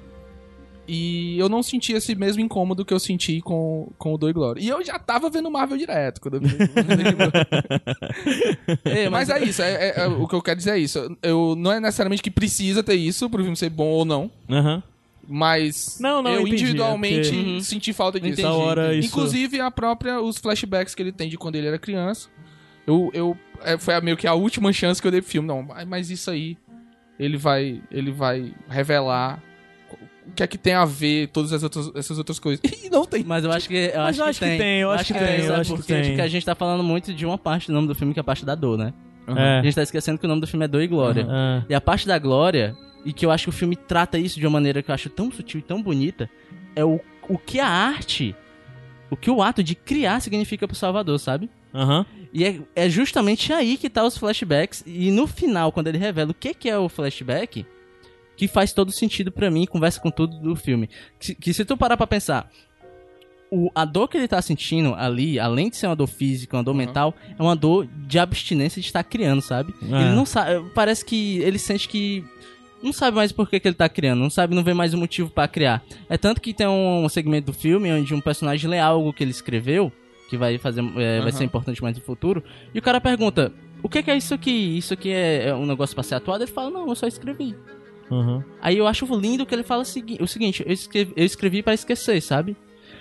[0.92, 4.34] E eu não senti esse mesmo incômodo que eu senti com, com o Do e
[4.34, 4.60] Glória.
[4.60, 6.58] E eu já tava vendo Marvel direto quando eu vi.
[8.86, 11.16] Ei, Mas é isso, é, é- é- o que eu quero dizer é isso.
[11.22, 14.82] Eu, não é necessariamente que precisa ter isso pro filme ser bom ou não, Aham.
[15.28, 17.60] mas Não, não, eu entendi, individualmente é porque- Uhum.
[17.62, 18.42] senti falta disso.
[18.42, 19.08] Entendi, hora isso.
[19.10, 22.30] Inclusive a própria, os flashbacks que ele tem de quando ele era criança.
[22.88, 25.48] Eu, eu, é, foi meio que a última chance que eu dei pro filme.
[25.48, 26.58] Não, mas isso aí,
[27.20, 29.44] ele vai, ele vai revelar
[30.26, 32.62] o que é que tem a ver todas as outras, essas outras coisas.
[32.84, 33.24] E não tem.
[33.24, 34.58] Mas eu acho que eu acho, eu que, acho que tem.
[34.58, 35.94] tem, eu acho que tem, eu acho que quê?
[35.94, 36.04] tem.
[36.06, 38.22] Porque a gente tá falando muito de uma parte do nome do filme que é
[38.22, 38.94] a parte da dor, né?
[39.28, 39.60] É.
[39.60, 41.28] A gente tá esquecendo que o nome do filme é Dor e Glória.
[41.30, 44.40] Ah, E a parte da glória, e que eu acho que o filme trata isso
[44.40, 46.28] de uma maneira que eu acho tão sutil e tão bonita,
[46.76, 48.36] é o, o que a arte,
[49.10, 51.48] o que o ato de criar significa pro Salvador, sabe?
[51.74, 52.06] Aham.
[52.34, 54.84] E é, é justamente aí que tá os flashbacks.
[54.86, 57.66] E no final, quando ele revela o que, que é o flashback,
[58.38, 60.90] que faz todo sentido pra mim, conversa com tudo do filme.
[61.20, 62.50] Que, que se tu parar pra pensar,
[63.52, 66.64] o, a dor que ele tá sentindo ali, além de ser uma dor física, uma
[66.64, 69.74] dor mental, é uma dor de abstinência de estar criando, sabe?
[69.82, 69.86] É.
[69.86, 70.70] Ele não sabe.
[70.74, 72.24] Parece que ele sente que.
[72.82, 74.98] Não sabe mais por que, que ele tá criando, não sabe, não vê mais o
[74.98, 75.84] motivo pra criar.
[76.08, 79.32] É tanto que tem um segmento do filme onde um personagem lê algo que ele
[79.32, 79.92] escreveu,
[80.30, 80.82] que vai fazer.
[80.98, 83.52] é, vai ser importante mais no futuro, e o cara pergunta:
[83.82, 84.78] o que, que é isso aqui?
[84.78, 86.44] Isso aqui é, é um negócio pra ser atuado?
[86.44, 87.56] Ele fala: não, eu só escrevi.
[88.12, 88.44] Aham.
[88.62, 91.62] Aí eu acho lindo que ele fala o segui- o seguinte: eu escrevi, eu escrevi
[91.64, 92.56] para esquecer, sabe?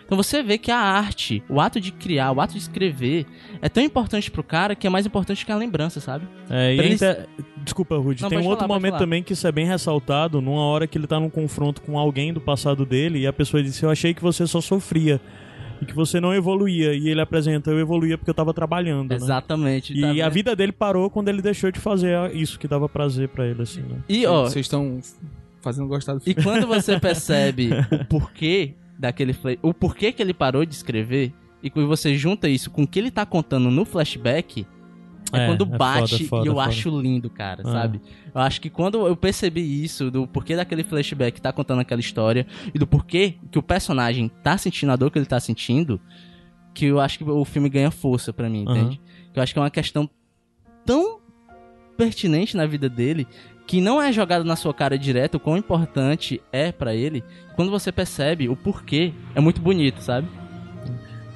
[0.05, 3.26] Então você vê que a arte, o ato de criar, o ato de escrever,
[3.61, 6.26] é tão importante pro cara que é mais importante que a lembrança, sabe?
[6.49, 7.29] É, e Pra eles- ainda-
[7.62, 8.22] Desculpa, Rude.
[8.22, 8.99] Não, tem um outro falar, pode momento falar.
[9.05, 12.33] também que isso é bem ressaltado, numa hora que ele tá num confronto com alguém
[12.33, 15.20] do passado dele e a pessoa disse: Eu achei que você só sofria
[15.81, 16.93] e que você não evoluía.
[16.95, 19.11] E ele apresenta: Eu evoluía porque eu tava trabalhando.
[19.11, 19.16] né?
[19.16, 19.93] Exatamente.
[19.93, 23.29] E tá a vida dele parou quando ele deixou de fazer isso que dava prazer
[23.29, 23.99] pra ele, assim, né?
[24.09, 24.99] E ó, Vocês estão
[25.61, 26.43] fazendo gostar do E filme.
[26.43, 31.87] quando você percebe o porquê daquele o porquê que ele parou de escrever e quando
[31.89, 34.66] você junta isso com o que ele tá contando no flashback,
[35.33, 36.68] é, É, quando é foda, bate foda, e eu foda.
[36.68, 37.70] acho lindo, cara, Ah.
[37.72, 38.01] sabe?
[38.35, 42.47] Eu acho que quando eu percebi isso do porquê daquele flashback tá contando aquela história
[42.74, 46.01] e do porquê que o personagem tá sentindo a dor que ele tá sentindo,
[46.74, 49.01] que eu acho que o filme ganha força pra mim, entende?
[49.33, 50.09] Que eu acho que é uma questão
[50.87, 51.18] tão
[51.97, 53.26] pertinente na vida dele
[53.66, 57.22] que não é jogado na sua cara direto o quão importante é pra ele.
[57.55, 60.26] Quando você percebe o porquê, é muito bonito, sabe?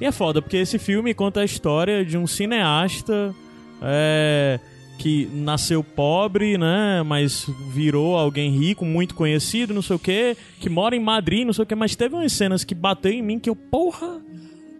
[0.01, 3.35] E é foda, porque esse filme conta a história de um cineasta
[3.83, 4.59] é,
[4.97, 7.03] que nasceu pobre, né?
[7.03, 11.53] Mas virou alguém rico, muito conhecido, não sei o quê, que mora em Madrid, não
[11.53, 14.21] sei o quê, mas teve umas cenas que bateu em mim que eu, porra,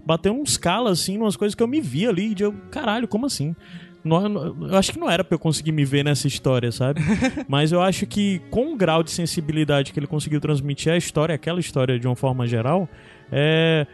[0.06, 3.26] bateu uns calas, assim, umas coisas que eu me vi ali, de eu, caralho, como
[3.26, 3.56] assim?
[4.04, 4.22] Não-
[4.70, 7.00] Eu acho que não era pra eu conseguir me ver nessa história, sabe?
[7.48, 11.34] Mas eu acho que com o grau de sensibilidade que ele conseguiu transmitir a história,
[11.34, 12.90] aquela história de uma forma geral,
[13.32, 13.88] é,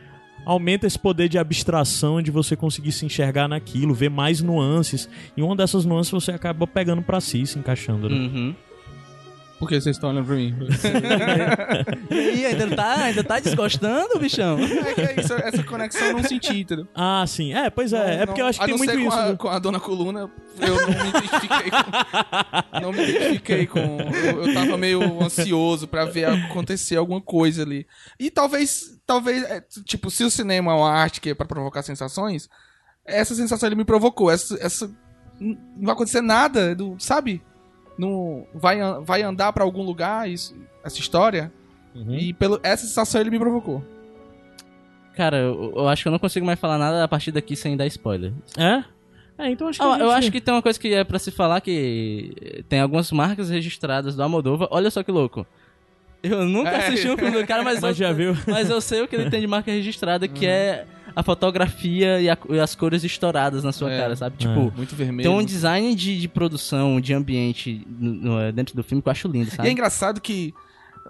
[0.45, 5.09] aumenta esse poder de abstração de você conseguir se enxergar naquilo, ver mais nuances.
[5.35, 8.09] E uma dessas nuances você acaba pegando pra si, se encaixando.
[8.09, 8.15] Né?
[8.15, 8.55] Uhum.
[9.59, 10.55] Por que vocês estão olhando pra mim?
[12.09, 14.57] E aí, ainda tá, ainda tá desgostando, bichão?
[14.57, 16.87] é que é isso, essa conexão eu não senti, entendeu?
[16.95, 17.53] Ah, sim.
[17.53, 18.21] É, pois é.
[18.21, 19.09] é porque eu acho que a tem não muito ser isso.
[19.09, 19.35] Com a, né?
[19.35, 22.81] com a dona Coluna, eu não me identifiquei com.
[22.81, 23.79] Não me identifiquei com.
[23.79, 27.85] Eu, eu tava meio ansioso pra ver acontecer alguma coisa ali.
[28.19, 28.97] E talvez.
[29.05, 29.43] Talvez.
[29.43, 32.49] é, tipo, se o cinema é uma arte que é pra provocar sensações,
[33.05, 34.31] essa sensação ele me provocou.
[34.31, 34.57] Essa.
[34.61, 34.89] essa
[35.39, 37.41] não vai acontecer nada, do, sabe?
[37.99, 41.51] Não, vai, vai andar pra algum lugar isso, essa história.
[41.93, 42.15] Uhum.
[42.15, 43.83] E pelo, essa sensação ele me provocou.
[45.15, 47.75] Cara, eu, eu acho que eu não consigo mais falar nada a partir daqui sem
[47.75, 48.31] dar spoiler.
[48.57, 48.83] É?
[49.37, 50.01] É, então acho que Ah, gente...
[50.01, 53.49] Eu acho que tem uma coisa que é pra se falar que tem algumas marcas
[53.49, 54.67] registradas do Almodóvar.
[54.71, 55.45] Olha só que louco.
[56.21, 56.87] Eu nunca É.
[56.87, 58.33] assisti um filme do cara, mas, Mas eu, já viu?
[58.47, 60.85] mas eu sei o que ele tem de marca registrada, que é
[61.15, 63.97] a fotografia e, a- e as cores estouradas na sua É.
[63.99, 64.37] cara, sabe?
[64.37, 65.29] Tipo, Muito vermelho.
[65.29, 69.11] tem um design de, de produção, de ambiente no- no- dentro do filme que eu
[69.11, 69.69] acho lindo, E é sabe?
[69.71, 70.53] engraçado que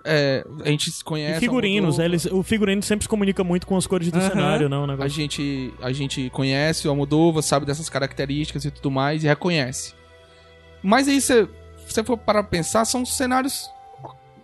[0.06, 1.38] é, a gente se conhece.
[1.38, 4.30] E figurinos, eles, o figurino sempre se comunica muito com as cores do Aham.
[4.30, 4.82] cenário, não?
[4.82, 5.10] O A negócio.
[5.12, 9.94] gente, a gente conhece o Almodóvar, sabe dessas características e tudo mais, e reconhece.
[10.82, 11.46] Mas aí você,
[11.86, 13.70] você for para pensar, são cenários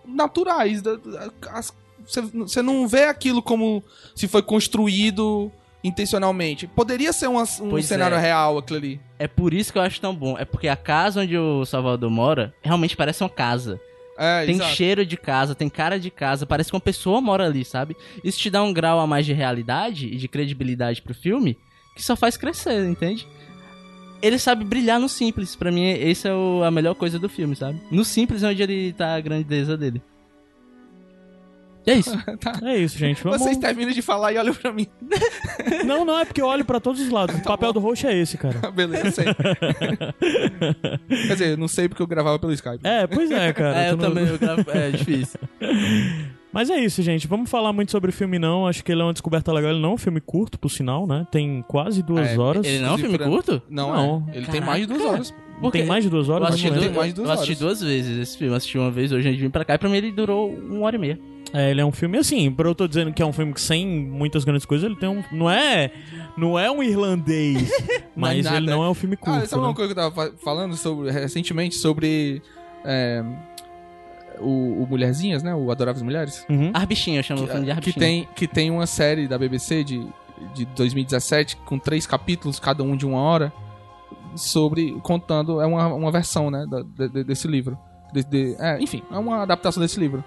[0.06, 0.82] naturais.
[0.82, 1.72] da- da- as-
[2.06, 3.82] Você, não vê aquilo como
[4.14, 5.50] se foi construído
[5.82, 6.66] intencionalmente.
[6.66, 8.20] Poderia ser um, um Pois cenário é.
[8.20, 9.00] real aquilo ali.
[9.18, 10.36] É por isso que eu acho tão bom.
[10.38, 13.80] É porque a casa onde o Salvador mora realmente parece uma casa.
[14.18, 14.70] É, tem exato.
[14.74, 17.94] cheiro de casa, tem cara de casa, parece que uma pessoa mora ali, sabe?
[18.24, 21.58] Isso te dá um grau a mais de realidade e de credibilidade pro filme
[21.94, 23.26] que só faz crescer, entende?
[24.22, 25.54] Ele sabe brilhar no simples.
[25.54, 27.78] Pra mim, essa é o- a melhor coisa do filme, sabe?
[27.90, 30.00] No simples é onde ele tá a grandeza dele.
[31.86, 32.10] E é isso.
[32.64, 33.22] É isso, gente.
[33.22, 33.40] Vamos...
[33.40, 34.86] Vocês terminam de falar e olham pra mim.
[35.84, 37.36] Não, não, é porque eu olho pra todos os lados.
[37.36, 38.58] O papel do roxo é esse, cara.
[38.72, 39.26] Beleza, sei.
[41.08, 42.80] Quer dizer, eu não sei porque eu gravava pelo Skype.
[42.84, 43.84] É, pois é, cara.
[43.84, 44.26] é, eu não- também.
[44.26, 44.64] Eu gravo...
[44.70, 45.38] É difícil.
[46.52, 47.26] Mas é isso, gente.
[47.26, 48.66] Vamos falar muito sobre o filme, não.
[48.66, 49.70] Acho que ele é uma descoberta legal.
[49.72, 51.26] Ele não é um filme curto, por sinal, né?
[51.30, 52.66] Tem quase duas É, horas.
[52.66, 53.62] Ele não é um filme curto?
[53.68, 54.24] Não, Não.
[54.32, 54.36] é.
[54.38, 55.34] Ele tem mais de duas horas.
[55.60, 56.48] Porque Tem mais de duas horas?
[56.48, 57.78] Eu assisti, duas, mais de duas eu assisti horas.
[57.78, 58.52] duas vezes esse filme.
[58.52, 60.50] Eu assisti uma vez hoje antes de vir pra cá e pra mim ele durou
[60.50, 61.18] uma hora e meia.
[61.52, 63.86] É, ele é um filme assim, eu tô dizendo que é um filme que sem
[63.86, 65.22] muitas grandes coisas, ele tem um.
[65.32, 65.90] Não é.
[66.36, 67.70] Não é um irlandês.
[68.14, 69.44] mas ele não é um filme curto.
[69.44, 69.68] Ah, sabe né?
[69.68, 72.42] uma coisa que eu tava fa- falando sobre, recentemente sobre
[72.84, 73.24] é,
[74.40, 75.54] o, o Mulherzinhas, né?
[75.54, 76.44] O Adoráveis Mulheres.
[76.50, 76.70] Uhum.
[76.74, 78.04] Arbichinha, eu chamo o filme de Que Arbichinha.
[78.06, 80.06] tem, que tem uma série da BBC de,
[80.54, 83.52] de 2017 com três capítulos, cada um de uma hora,
[84.36, 84.92] sobre.
[85.02, 85.60] contando.
[85.60, 86.64] É uma, uma versão, né?
[86.70, 87.78] da- de- de- desse livro.
[88.12, 90.22] De- de- é, enfim, é uma adaptação desse livro.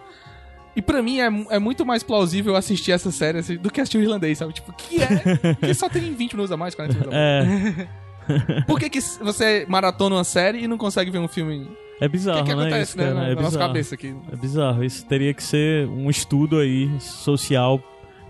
[0.76, 3.98] E pra mim é, é muito mais plausível assistir essa série assim, do que assistir
[3.98, 4.54] o irlandês, sabe?
[4.54, 5.56] Tipo, que é.
[5.56, 7.88] que só tem 20 minutos a mais, 40 minutos a mais.
[8.30, 11.68] É, Por que, que você maratona uma série e não consegue ver um filme?
[12.00, 12.62] é bizarro, que, que né?
[12.62, 13.04] acontece, isso, né?
[13.06, 13.16] cara?
[13.16, 13.68] Na, é na nossa bizarro.
[13.68, 14.16] cabeça aqui.
[14.32, 14.84] É bizarro.
[14.84, 17.82] Isso teria que ser um estudo aí social,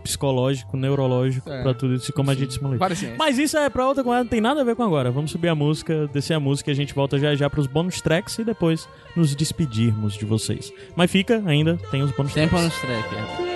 [0.03, 1.61] psicológico, neurológico, É.
[1.63, 2.77] pra tudo isso, como a gente simula.
[3.17, 5.11] Mas isso é pra outra coisa, não tem nada a ver com agora.
[5.11, 8.01] Vamos subir a música, descer a música e a gente volta já já pros bônus
[8.01, 10.71] tracks e depois nos despedirmos de vocês.
[10.95, 12.51] Mas fica ainda, tem os bônus tracks.
[12.63, 13.15] nos track.
[13.45, 13.48] é.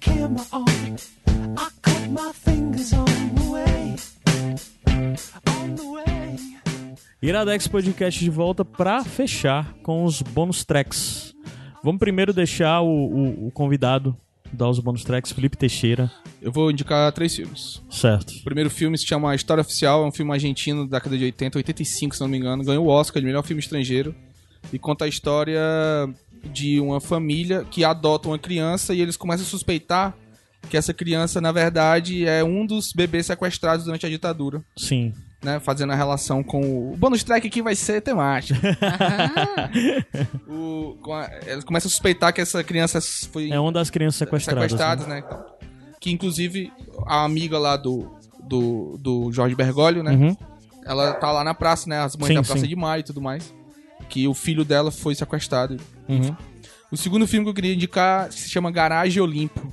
[0.00, 0.64] Camera on.
[1.56, 3.96] I cut my fingers on the way.
[5.46, 6.36] On the way.
[7.22, 11.34] Iradex Podcast de volta pra fechar com os bônus tracks.
[11.82, 14.16] Vamos primeiro deixar o, o- o convidado
[14.52, 16.10] dar os bônus tracks, Felipe Teixeira.
[16.40, 17.82] Eu vou indicar três filmes.
[17.90, 18.30] Certo.
[18.30, 21.58] O primeiro filme se chama História Oficial, é um filme argentino da década de 80,
[21.58, 22.64] 85, se não me engano.
[22.64, 24.14] Ganhou o Oscar de melhor filme estrangeiro.
[24.72, 25.60] E conta a história
[26.44, 30.14] de uma família que adota uma criança e eles começam a suspeitar
[30.68, 34.62] que essa criança, na verdade, é um dos bebês sequestrados durante a ditadura.
[34.76, 35.14] Sim.
[35.42, 36.92] né, fazendo a relação com o...
[36.92, 38.58] o bônus track aqui vai ser temático.
[40.48, 43.00] o, com a, eles começam a suspeitar que essa criança
[43.32, 44.64] foi É uma das crianças sequestradas.
[44.64, 45.16] sequestradas, né?
[45.16, 45.24] né?
[45.24, 45.44] então.
[46.00, 46.72] Que inclusive
[47.06, 48.18] a amiga lá do
[48.48, 50.12] do, do Jorge Bergoglio, né?
[50.12, 50.36] Uhum.
[50.84, 52.00] Ela tá lá na praça, né?
[52.00, 52.68] As mães Sim, da Praça sim.
[52.68, 53.54] de Maio e tudo mais.
[54.08, 55.76] Que o filho dela foi sequestrado.
[56.08, 56.34] Uhum.
[56.90, 59.72] O segundo filme que eu queria indicar se chama Garage Olimpo.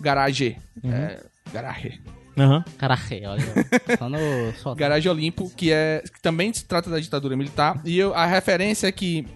[0.00, 0.56] Garage.
[0.82, 0.92] Uhum.
[0.92, 1.22] É,
[1.52, 2.00] garage.
[2.38, 2.64] Aham.
[2.76, 3.42] Caraca, olha.
[3.98, 4.18] Só no.
[4.62, 7.80] Só Garagem Olimpo, que é que também se trata da ditadura militar.
[7.84, 9.26] E eu- a referência é que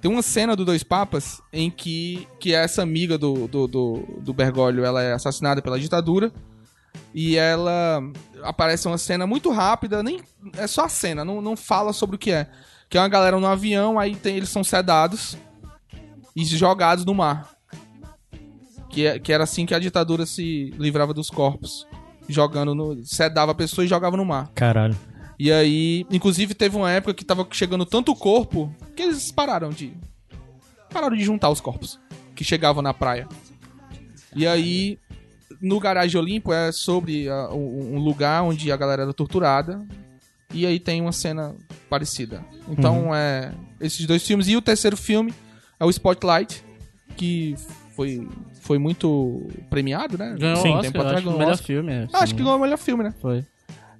[0.00, 4.32] tem uma cena do Dois Papas em que, que essa amiga do, do, do, do
[4.34, 6.32] Bergoglio ela é assassinada pela ditadura.
[7.14, 8.02] E ela
[8.42, 10.20] aparece uma cena muito rápida, nem
[10.56, 12.48] é só a cena, não, não fala sobre o que é.
[12.88, 15.36] Que é uma galera no avião, aí tem, eles são sedados
[16.34, 17.50] e jogados no mar.
[18.90, 21.86] Que, é- que era assim que a ditadura se livrava dos corpos.
[22.28, 23.04] Jogando no.
[23.04, 24.50] sedava a pessoa e jogava no mar.
[24.54, 24.96] Caralho.
[25.38, 29.92] E aí, inclusive, teve uma época que tava chegando tanto corpo que eles pararam de.
[30.92, 32.00] Pararam de juntar os corpos
[32.34, 33.28] que chegavam na praia.
[34.34, 34.98] E aí,
[35.60, 39.86] no Garagem Olimpo é sobre um um lugar onde a galera era torturada.
[40.56, 41.54] E aí tem uma cena
[41.90, 42.44] parecida.
[42.68, 43.52] Então, é.
[43.80, 44.48] Esses dois filmes.
[44.48, 45.32] E o terceiro filme
[45.78, 46.62] é o Spotlight,
[47.16, 47.54] que
[47.94, 48.26] foi
[48.62, 50.34] foi muito premiado, né?
[50.38, 50.68] Ganhou Sim.
[50.70, 51.66] Oscar, tempo eu atrás ganhou o melhor Oscar.
[51.66, 51.92] filme.
[51.92, 53.14] é, Ah, acho que ganhou o melhor filme, né?
[53.20, 53.44] Foi.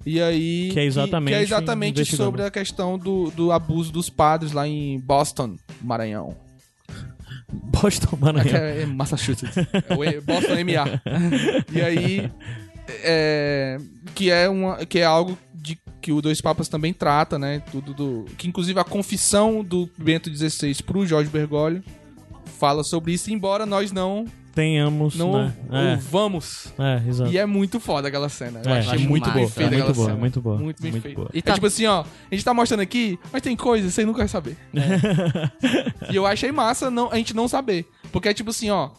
[0.05, 0.69] E aí.
[0.73, 4.67] Que é exatamente que é exatamente sobre a questão do, do abuso dos padres lá
[4.67, 6.35] em Boston, Maranhão.
[7.51, 8.57] Boston, É, Maranhão.
[8.57, 9.57] é Massachusetts.
[9.57, 11.01] É o E- Boston MA.
[11.71, 12.31] E aí.
[13.03, 13.77] É,
[14.15, 15.37] que é uma que é algo
[16.07, 17.61] que o Dois Papas também trata, né?
[17.69, 21.83] Tudo do que inclusive a confissão do Bento XVI pro Jorge Bergoglio
[22.57, 24.23] fala sobre isso, embora nós não
[24.55, 25.95] Tenhamos, não né?
[25.97, 26.73] ouvamos.
[26.79, 27.29] É, é, exato.
[27.33, 28.61] E é muito foda aquela cena.
[28.63, 29.33] Eu É, achei acho muito massa.
[29.35, 30.17] bem É feita muito aquela boa, cena.
[30.19, 31.19] muito boa, Muito bem muito feita.
[31.19, 31.29] boa.
[31.33, 33.95] E É tá- tipo assim, ó, a gente tá mostrando aqui, mas tem coisas que
[33.95, 34.55] você nunca vai saber.
[36.09, 37.85] e eu achei massa não, a gente não saber.
[38.13, 38.91] Porque é tipo assim, ó.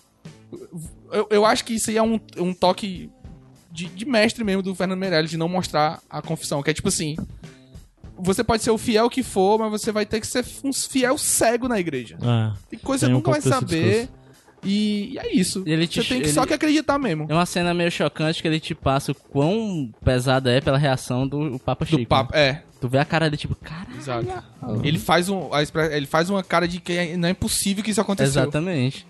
[1.10, 3.10] Eu, eu acho que isso aí é um, um toque
[3.70, 6.62] de, de mestre mesmo do Fernando Meirelles, de não mostrar a confissão.
[6.62, 7.16] Que é tipo assim.
[8.20, 11.16] Você pode ser o fiel que for, mas você vai ter que ser um fiel
[11.16, 12.16] cego na igreja.
[12.20, 12.52] É.
[12.70, 14.08] Tem coisa que um nunca vai saber.
[14.64, 15.62] E, e é isso.
[15.64, 17.26] Ele te- você tem que ele- só que acreditar mesmo.
[17.28, 21.28] É uma cena meio chocante que ele te passa o quão pesada é pela reação
[21.28, 21.98] do o Papa Chico.
[22.02, 22.34] Do papo.
[22.34, 22.62] É.
[22.80, 23.86] Tu vê a cara dele tipo, cara.
[23.96, 24.26] Exato.
[24.82, 25.48] Ele faz um,
[25.92, 28.42] ele faz uma cara de que é- não é possível que isso aconteceu.
[28.42, 29.06] Exatamente.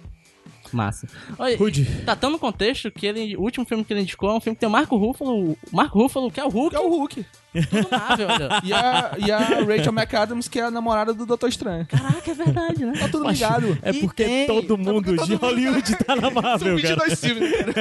[0.77, 1.07] Massa.
[1.39, 1.85] Olha, Rude.
[2.05, 4.55] tá tão no contexto que ele, o último filme que ele indicou é um filme
[4.57, 6.89] que tem o Marco Ruffalo, o Marco Ruffalo, que é o Hulk, Que é o
[6.89, 7.27] Hulk.
[7.55, 8.49] do Marvel, olha.
[8.65, 11.87] E a, e a Rachel McAdams, que é a namorada do Doutor Estranho.
[11.87, 12.93] Caraca, é verdade, né?
[12.99, 13.79] Tá tudo ligado.
[13.83, 16.95] É porque tem- todo mundo porque todo de mundo- Hollywood tá na São Marvel, cara.
[17.07, 17.73] 22 filmes, cara?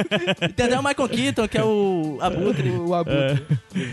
[0.42, 2.70] E tem até o Michael Keaton, que é o Abutre.
[2.70, 3.46] O Abutre.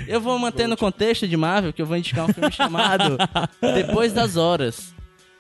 [0.08, 3.18] Eu vou manter no contexto de Marvel, que eu vou indicar um filme chamado
[3.62, 4.95] Depois das Horas.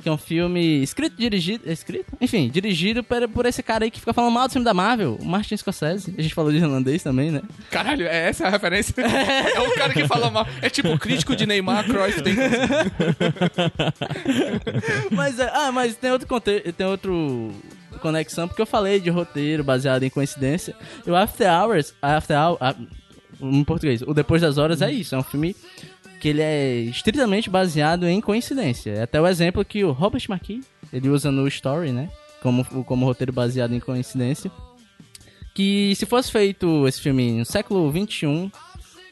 [0.05, 1.67] Que é um filme escrito, dirigido.
[1.67, 2.15] Escrito?
[2.21, 5.17] Enfim, dirigido por, por esse cara aí que fica falando mal do filme da Marvel,
[5.19, 6.13] o Martin Scorsese.
[6.15, 7.41] A gente falou de irlandês também, né?
[7.71, 8.93] Caralho, é essa a referência?
[9.03, 10.47] É o cara que fala mal.
[10.61, 12.35] É tipo o crítico de Neymar, Cruyff tem
[15.09, 16.27] mas, é- ah, mas tem outro
[16.77, 17.51] tem outro
[17.99, 20.75] conexão, porque eu falei de roteiro baseado em coincidência.
[21.03, 22.59] E o After Hours, After Hours,
[23.41, 25.55] em português, o Depois das Horas é isso, é um filme
[26.26, 28.89] que ele é estritamente baseado em coincidência.
[28.89, 32.09] É até o exemplo que o Robert McKee, ele usa no Story, né,
[32.41, 34.51] como, como roteiro baseado em coincidência.
[35.53, 38.51] Que se fosse feito esse filme no século XXI,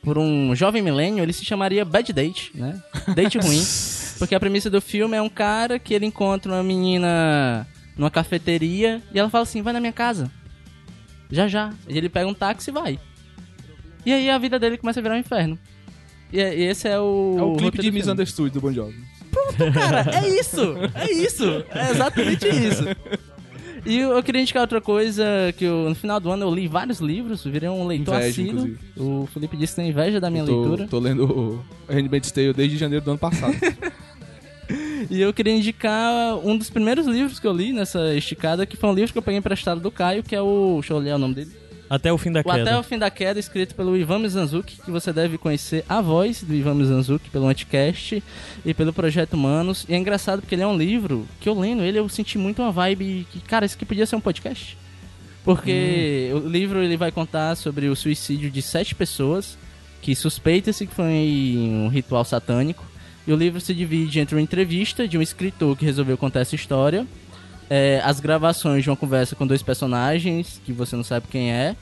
[0.03, 2.81] por um jovem milênio, ele se chamaria Bad Date, né?
[3.13, 3.61] Date ruim.
[4.17, 9.03] Porque a premissa do filme é um cara que ele encontra uma menina numa cafeteria
[9.13, 10.31] e ela fala assim: vai na minha casa.
[11.29, 11.71] Já já.
[11.87, 12.99] E ele pega um táxi e vai.
[14.03, 15.59] E aí a vida dele começa a virar um inferno.
[16.33, 17.35] E, e esse é o.
[17.37, 17.91] É o clipe de.
[17.91, 18.95] Misunderstood do Bon Jovi.
[19.73, 20.75] Cara, é isso!
[20.95, 21.63] É isso!
[21.69, 22.83] É exatamente isso!
[23.85, 25.23] E eu queria indicar outra coisa,
[25.57, 28.49] que eu, no final do ano eu li vários livros, virei um leitor Inveja, assíduo.
[28.61, 28.79] inclusive.
[28.97, 30.87] O Felipe disse que tem inveja da minha Tô, leitura.
[30.87, 33.53] tô lendo o Handmaid's Tale desde janeiro do ano passado.
[35.09, 38.89] E eu queria indicar um dos primeiros livros que eu li nessa esticada, que foi
[38.89, 40.75] um livro que eu peguei emprestado do Caio, que é o.
[40.79, 41.51] Deixa eu olhar o nome dele.
[41.93, 42.61] Até o fim da O queda.
[42.63, 46.41] Até o Fim da Queda, escrito pelo Ivan Mizanzuki, que você deve conhecer a voz
[46.41, 48.23] do Ivan Mizanzuki pelo Anticast
[48.65, 49.85] e pelo Projeto Humanos.
[49.87, 52.63] E é engraçado porque ele é um livro que eu lendo ele, eu senti muito
[52.63, 54.75] uma vibe que, cara, isso aqui podia ser um podcast.
[55.45, 59.55] Porque o livro ele vai contar sobre o suicídio de sete pessoas
[60.01, 62.83] que suspeita-se que foi um ritual satânico.
[63.27, 66.55] E o livro se divide entre uma entrevista de um escritor que resolveu contar essa
[66.55, 67.05] história,
[67.69, 71.75] é, as gravações de uma conversa com dois personagens que você não sabe quem é.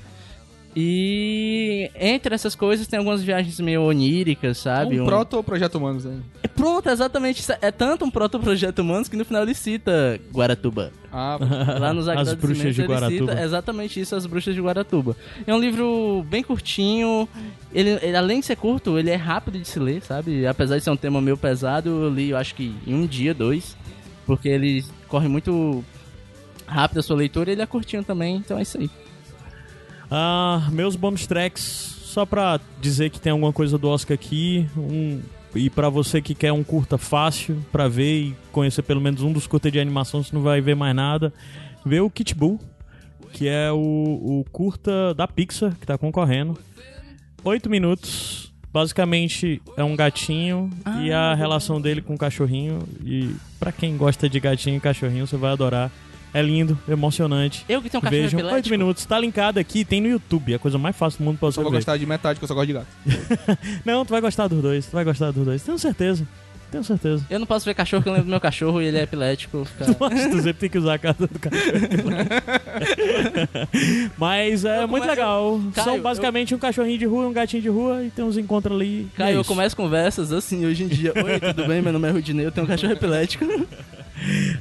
[0.75, 5.01] E entre essas coisas tem algumas viagens meio oníricas, sabe?
[5.01, 6.19] um proto-projeto Humanos, né?
[6.41, 7.41] É pronto, exatamente.
[7.41, 7.51] isso.
[7.61, 10.93] É tanto um proto-projeto humanos que no final ele cita Guaratuba.
[11.11, 11.37] Ah,
[11.77, 13.31] Lá nos As bruxas de Guaratuba.
[13.31, 15.15] cita exatamente isso, as bruxas de Guaratuba.
[15.45, 17.27] É um livro bem curtinho.
[17.73, 20.47] Ele, ele, além de ser curto, ele é rápido de se ler, sabe?
[20.47, 23.33] Apesar de ser um tema meio pesado, eu li, eu acho que em um dia,
[23.33, 23.75] dois.
[24.25, 25.83] Porque ele corre muito
[26.65, 28.89] rápido a sua leitura ele é curtinho também, então é isso aí.
[30.09, 35.21] Ah, meus bônus tracks, só pra dizer que tem alguma coisa do Oscar aqui, um,
[35.53, 39.33] e pra você que quer um curta fácil pra ver e conhecer pelo menos um
[39.33, 41.33] dos curtas de animação, você não vai ver mais nada,
[41.85, 42.57] vê o Kit Bull,
[43.33, 46.57] que é o, o curta da Pixar que tá concorrendo.
[47.43, 50.69] Oito minutos, basicamente é um gatinho
[51.01, 55.27] e a relação dele com o cachorrinho, e pra quem gosta de gatinho e cachorrinho,
[55.27, 55.91] você vai adorar.
[56.33, 57.65] É lindo, emocionante.
[57.67, 58.77] Eu que tenho um cachorro Vejam, 8 epilético.
[58.77, 61.51] minutos, tá linkado aqui, tem no YouTube, é a coisa mais fácil do mundo pra
[61.51, 61.79] você só vou ver.
[61.79, 62.87] gostar de metade, que eu só gosto de gato.
[63.83, 66.25] Não, tu vai gostar dos dois, tu vai gostar dos dois, tenho certeza,
[66.71, 67.25] tenho certeza.
[67.29, 69.67] Eu não posso ver cachorro, porque eu lembro do meu cachorro e ele é epilético.
[69.99, 71.61] Mas tu sempre tem que usar a casa do cachorro.
[74.17, 75.59] Mas é Eu muito come- legal.
[75.73, 78.37] Caio, São eu- basicamente um cachorrinho de rua, um gatinho de rua e tem uns
[78.37, 79.07] encontros ali.
[79.15, 81.13] Caio, é eu começo conversas assim hoje em dia.
[81.15, 81.81] Oi, tudo bem?
[81.81, 83.45] Meu nome é Rudinei, eu tenho um cachorro epilético.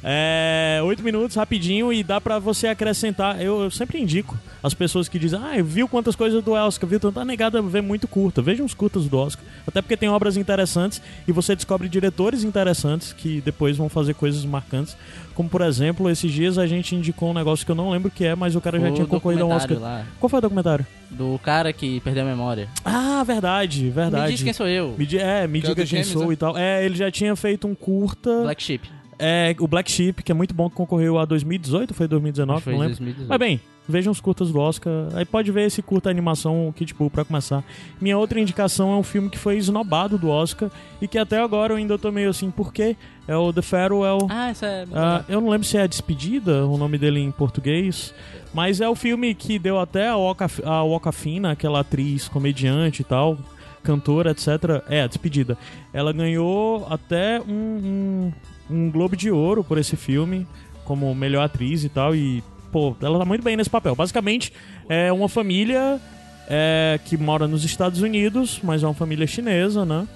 [0.03, 3.41] É, oito minutos, rapidinho, e dá pra você acrescentar.
[3.41, 6.97] Eu, eu sempre indico as pessoas que dizem, ah, viu quantas coisas do Oscar, viu?
[6.97, 8.41] Então tá negado a ver muito curta.
[8.41, 9.43] Vejam os curtas do Oscar.
[9.67, 14.43] Até porque tem obras interessantes e você descobre diretores interessantes que depois vão fazer coisas
[14.45, 14.95] marcantes.
[15.33, 18.11] Como, por exemplo, esses dias a gente indicou um negócio que eu não lembro o
[18.11, 19.69] que é, mas o cara já O tinha concorrido a um Oscar.
[19.69, 20.85] documentário lá, Qual foi o documentário?
[21.09, 22.69] do cara que perdeu a memória.
[22.85, 24.25] Ah, verdade, verdade.
[24.27, 24.95] Me diz quem sou eu.
[24.97, 26.33] Me di- é, me Que é diga do quem sou né?
[26.33, 26.57] e tal.
[26.57, 28.43] É, ele já tinha feito um curta.
[28.43, 28.89] Black Sheep.
[29.21, 32.59] É, o Black Sheep, que é muito bom, que concorreu a 2018, foi 2019, Acho
[32.59, 32.97] que foi não lembro.
[32.97, 33.29] 2018.
[33.29, 34.91] Mas bem, vejam os curtas do Oscar.
[35.13, 37.63] Aí pode ver esse curta animação, o Kid Bull, pra começar.
[37.99, 41.73] Minha outra indicação é um filme que foi esnobado do Oscar e que até agora
[41.73, 42.95] eu ainda tô meio assim, por quê?
[43.27, 44.27] É o The Farewell.
[44.29, 44.85] Ah, essa é.
[44.93, 48.13] Ah, eu não lembro se é a Despedida, o nome dele em português,
[48.53, 53.01] mas é o filme que deu até a Oca, a Oca Fina, aquela atriz, comediante
[53.01, 53.37] e tal,
[53.83, 54.47] cantora, etc.
[54.89, 55.57] É, a Despedida.
[55.93, 58.33] Ela ganhou até um, um,
[58.71, 60.47] um Globo de Ouro por esse filme,
[60.85, 63.95] como melhor atriz e tal, e, pô, ela tá muito bem nesse papel.
[63.95, 64.53] Basicamente,
[64.87, 65.99] é uma família
[66.47, 70.07] é, que mora nos Estados Unidos, mas é uma família chinesa, né?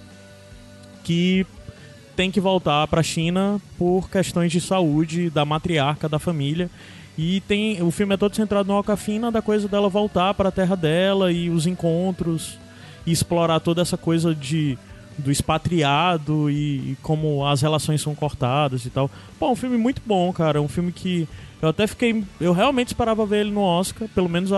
[1.03, 1.45] Que
[2.15, 6.69] tem que voltar pra China por questões de saúde da matriarca da família.
[7.17, 10.51] E tem o filme é todo centrado no Alcafina, da coisa dela voltar para a
[10.51, 12.57] terra dela e os encontros
[13.05, 14.77] e explorar toda essa coisa de
[15.17, 19.09] do expatriado e, e como as relações são cortadas e tal.
[19.39, 20.61] Pô, um filme muito bom, cara.
[20.61, 21.27] Um filme que
[21.61, 22.23] eu até fiquei.
[22.39, 24.57] Eu realmente esperava ver ele no Oscar, pelo menos a,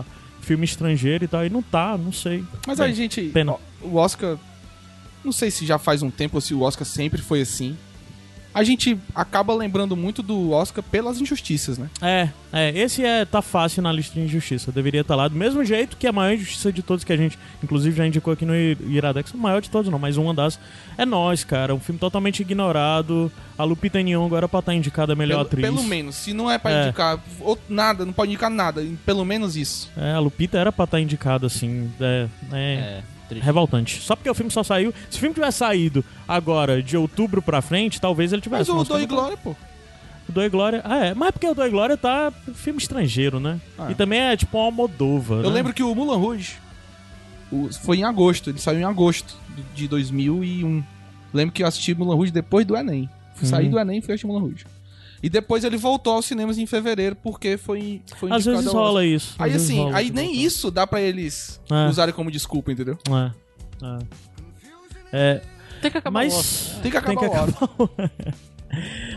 [0.00, 0.04] a
[0.40, 1.44] filme estrangeiro e tal.
[1.44, 2.44] E não tá, não sei.
[2.66, 3.56] Mas Bem, aí, gente, pena.
[3.82, 4.36] o Oscar.
[5.24, 7.76] Não sei se já faz um tempo ou se o Oscar sempre foi assim.
[8.58, 11.88] A gente acaba lembrando muito do Oscar pelas injustiças, né?
[12.02, 14.72] É, é, esse é tá fácil na lista de injustiça.
[14.72, 17.38] Deveria estar lá do mesmo jeito que a maior injustiça de todos que a gente,
[17.62, 19.32] inclusive, já indicou aqui no Iradex.
[19.32, 20.58] O maior de todos, não, mas uma das.
[20.96, 21.72] É nós, cara.
[21.72, 23.30] Um filme totalmente ignorado.
[23.56, 25.64] A Lupita Nyong'o era pra estar indicada a melhor pelo, atriz.
[25.64, 26.16] pelo menos.
[26.16, 26.82] Se não é pra É.
[26.86, 28.84] indicar ou- nada, não pode indicar nada.
[29.06, 29.88] Pelo menos isso.
[29.96, 31.88] É, a Lupita era pra estar indicada, assim.
[32.00, 33.44] É, é, É, triste.
[33.44, 34.00] revoltante.
[34.00, 34.92] Só porque o filme só saiu.
[35.10, 38.70] Se o filme tivesse saído agora, de outubro pra frente, talvez ele tivesse.
[38.70, 39.54] Mas o e no- Glória, pô.
[40.28, 40.82] O Dor e Glória.
[40.84, 41.14] Ah, é.
[41.14, 43.58] Mas é porque o Dor e Glória tá filme estrangeiro, né?
[43.78, 43.90] Ah.
[43.90, 45.36] E também é tipo uma Almodova.
[45.36, 45.48] Eu né?
[45.48, 46.56] lembro que o Mulan Rouge
[47.50, 48.50] o- foi em agosto.
[48.50, 49.36] Ele saiu em agosto
[49.74, 50.82] de 2001.
[51.32, 53.08] Lembro que eu assisti Mulan Rouge depois do Enem.
[53.34, 53.50] Fui Uhum.
[53.50, 54.64] sair do Enem e fui assistir Mulan Rouge.
[55.22, 59.34] E depois ele voltou aos cinemas em fevereiro porque foi, foi Às vezes rola isso.
[59.38, 61.88] Aí assim, rola aí nem isso dá pra eles É.
[61.88, 62.96] usarem como desculpa, entendeu?
[63.10, 63.84] É.
[63.84, 63.98] É.
[65.10, 65.42] É,
[65.80, 66.42] Tem que acabar o Oscar.
[66.44, 66.82] mas.
[66.82, 67.64] Tem que acabar Tem que o Oscar.
[67.64, 68.34] acabar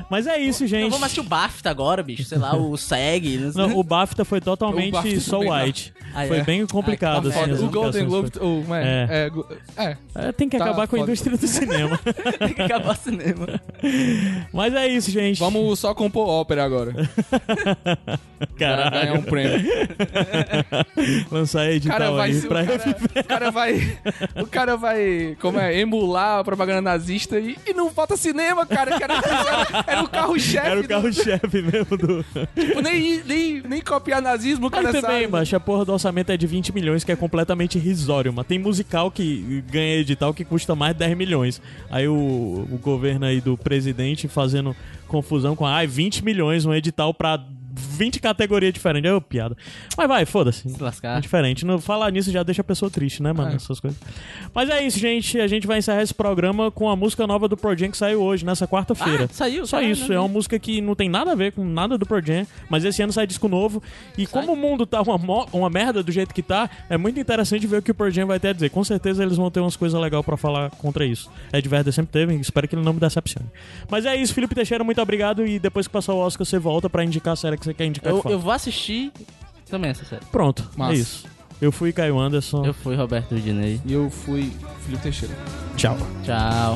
[0.10, 0.84] Mas é isso, gente.
[0.84, 2.24] Não, vamos assistir o BAFTA agora, bicho.
[2.24, 3.38] Sei lá, o SEG.
[3.38, 3.62] Não sei.
[3.68, 5.38] Não, o BAFTA foi totalmente BAFTA tá.
[5.38, 5.94] white.
[6.14, 6.44] Ah, Foi é?
[6.44, 7.64] bem complicado, Ah, tá assim.
[7.66, 8.06] o Golden.
[8.06, 8.32] Globe.
[8.42, 9.48] O, é, é, go-
[9.78, 9.96] é.
[10.14, 11.10] É, tem que Tá acabar com a foda.
[11.12, 11.98] indústria do cinema.
[12.38, 13.48] Tem que acabar o cinema.
[14.52, 15.40] Mas é isso, gente.
[15.40, 16.92] Vamos só compor ópera agora.
[17.30, 18.18] Pra
[18.58, 19.14] ganhar Caralho.
[19.20, 19.62] um prêmio.
[21.32, 22.30] Lançar O cara edital vai.
[22.32, 23.98] aí pra O cara, o cara vai.
[24.36, 25.38] O cara vai.
[25.40, 25.80] Como é?
[25.80, 28.98] Emular a propaganda nazista e, e não falta cinema, cara.
[28.98, 29.04] que
[29.48, 30.68] Era, era, o carro-chefe.
[30.68, 32.24] Era o do- carro-chefe mesmo do.
[32.56, 35.28] Tipo, nem, nem, nem copiar nazismo, o Mas cara também, sabe.
[35.32, 38.60] macho, a porra do orçamento é de 20 milhões, que é completamente irrisório, mas tem
[38.60, 41.62] musical que ganha edital que custa mais de 10 milhões.
[41.90, 44.76] Aí o, o governo aí do presidente fazendo
[45.08, 47.40] confusão com, ai, 20 milhões um edital pra
[47.74, 49.10] 20 categorias diferentes.
[49.12, 49.56] É piada.
[49.98, 50.70] Mas vai, foda-se.
[50.70, 51.22] Se É lascar.
[51.22, 51.66] diferente.
[51.66, 53.52] Não, falar nisso já deixa a pessoa triste, né, mano?
[53.52, 53.56] É.
[53.56, 54.00] Essas coisas.
[54.54, 55.40] Mas é isso, gente.
[55.40, 58.22] A gente vai encerrar esse programa com a música nova do Pro Jam que saiu
[58.22, 59.26] hoje, nessa quarta-feira.
[59.26, 59.66] Ah, saiu?
[59.66, 60.12] Só Caralho, isso.
[60.12, 62.84] É uma música que não tem nada a ver com nada do Pro Jam, mas
[62.84, 63.82] esse ano sai disco novo.
[64.18, 64.42] E Sai?
[64.42, 67.78] como o mundo tá uma, uma merda do jeito que tá, é muito interessante ver
[67.78, 68.70] o que o Pro Jam vai ter a dizer.
[68.70, 71.30] Com certeza eles vão ter umas coisas legais pra falar contra isso.
[71.54, 73.48] Ed Vedder sempre teve, espero que ele não me decepcione.
[73.90, 75.46] Mas é isso, Felipe Teixeira, muito obrigado.
[75.46, 77.86] E depois que passar o Oscar, você volta pra indicar a série que você quer
[77.86, 79.12] indicar Eu, eu vou assistir
[79.70, 80.26] também essa série.
[80.32, 80.94] Pronto, Massa.
[80.94, 81.26] é isso.
[81.62, 82.66] Eu fui Caio Anderson.
[82.66, 83.80] Eu fui Roberto Dinei.
[83.86, 84.52] E eu fui
[84.84, 85.36] Felipe Teixeira.
[85.78, 85.96] Tchau.
[86.24, 86.76] Tchau.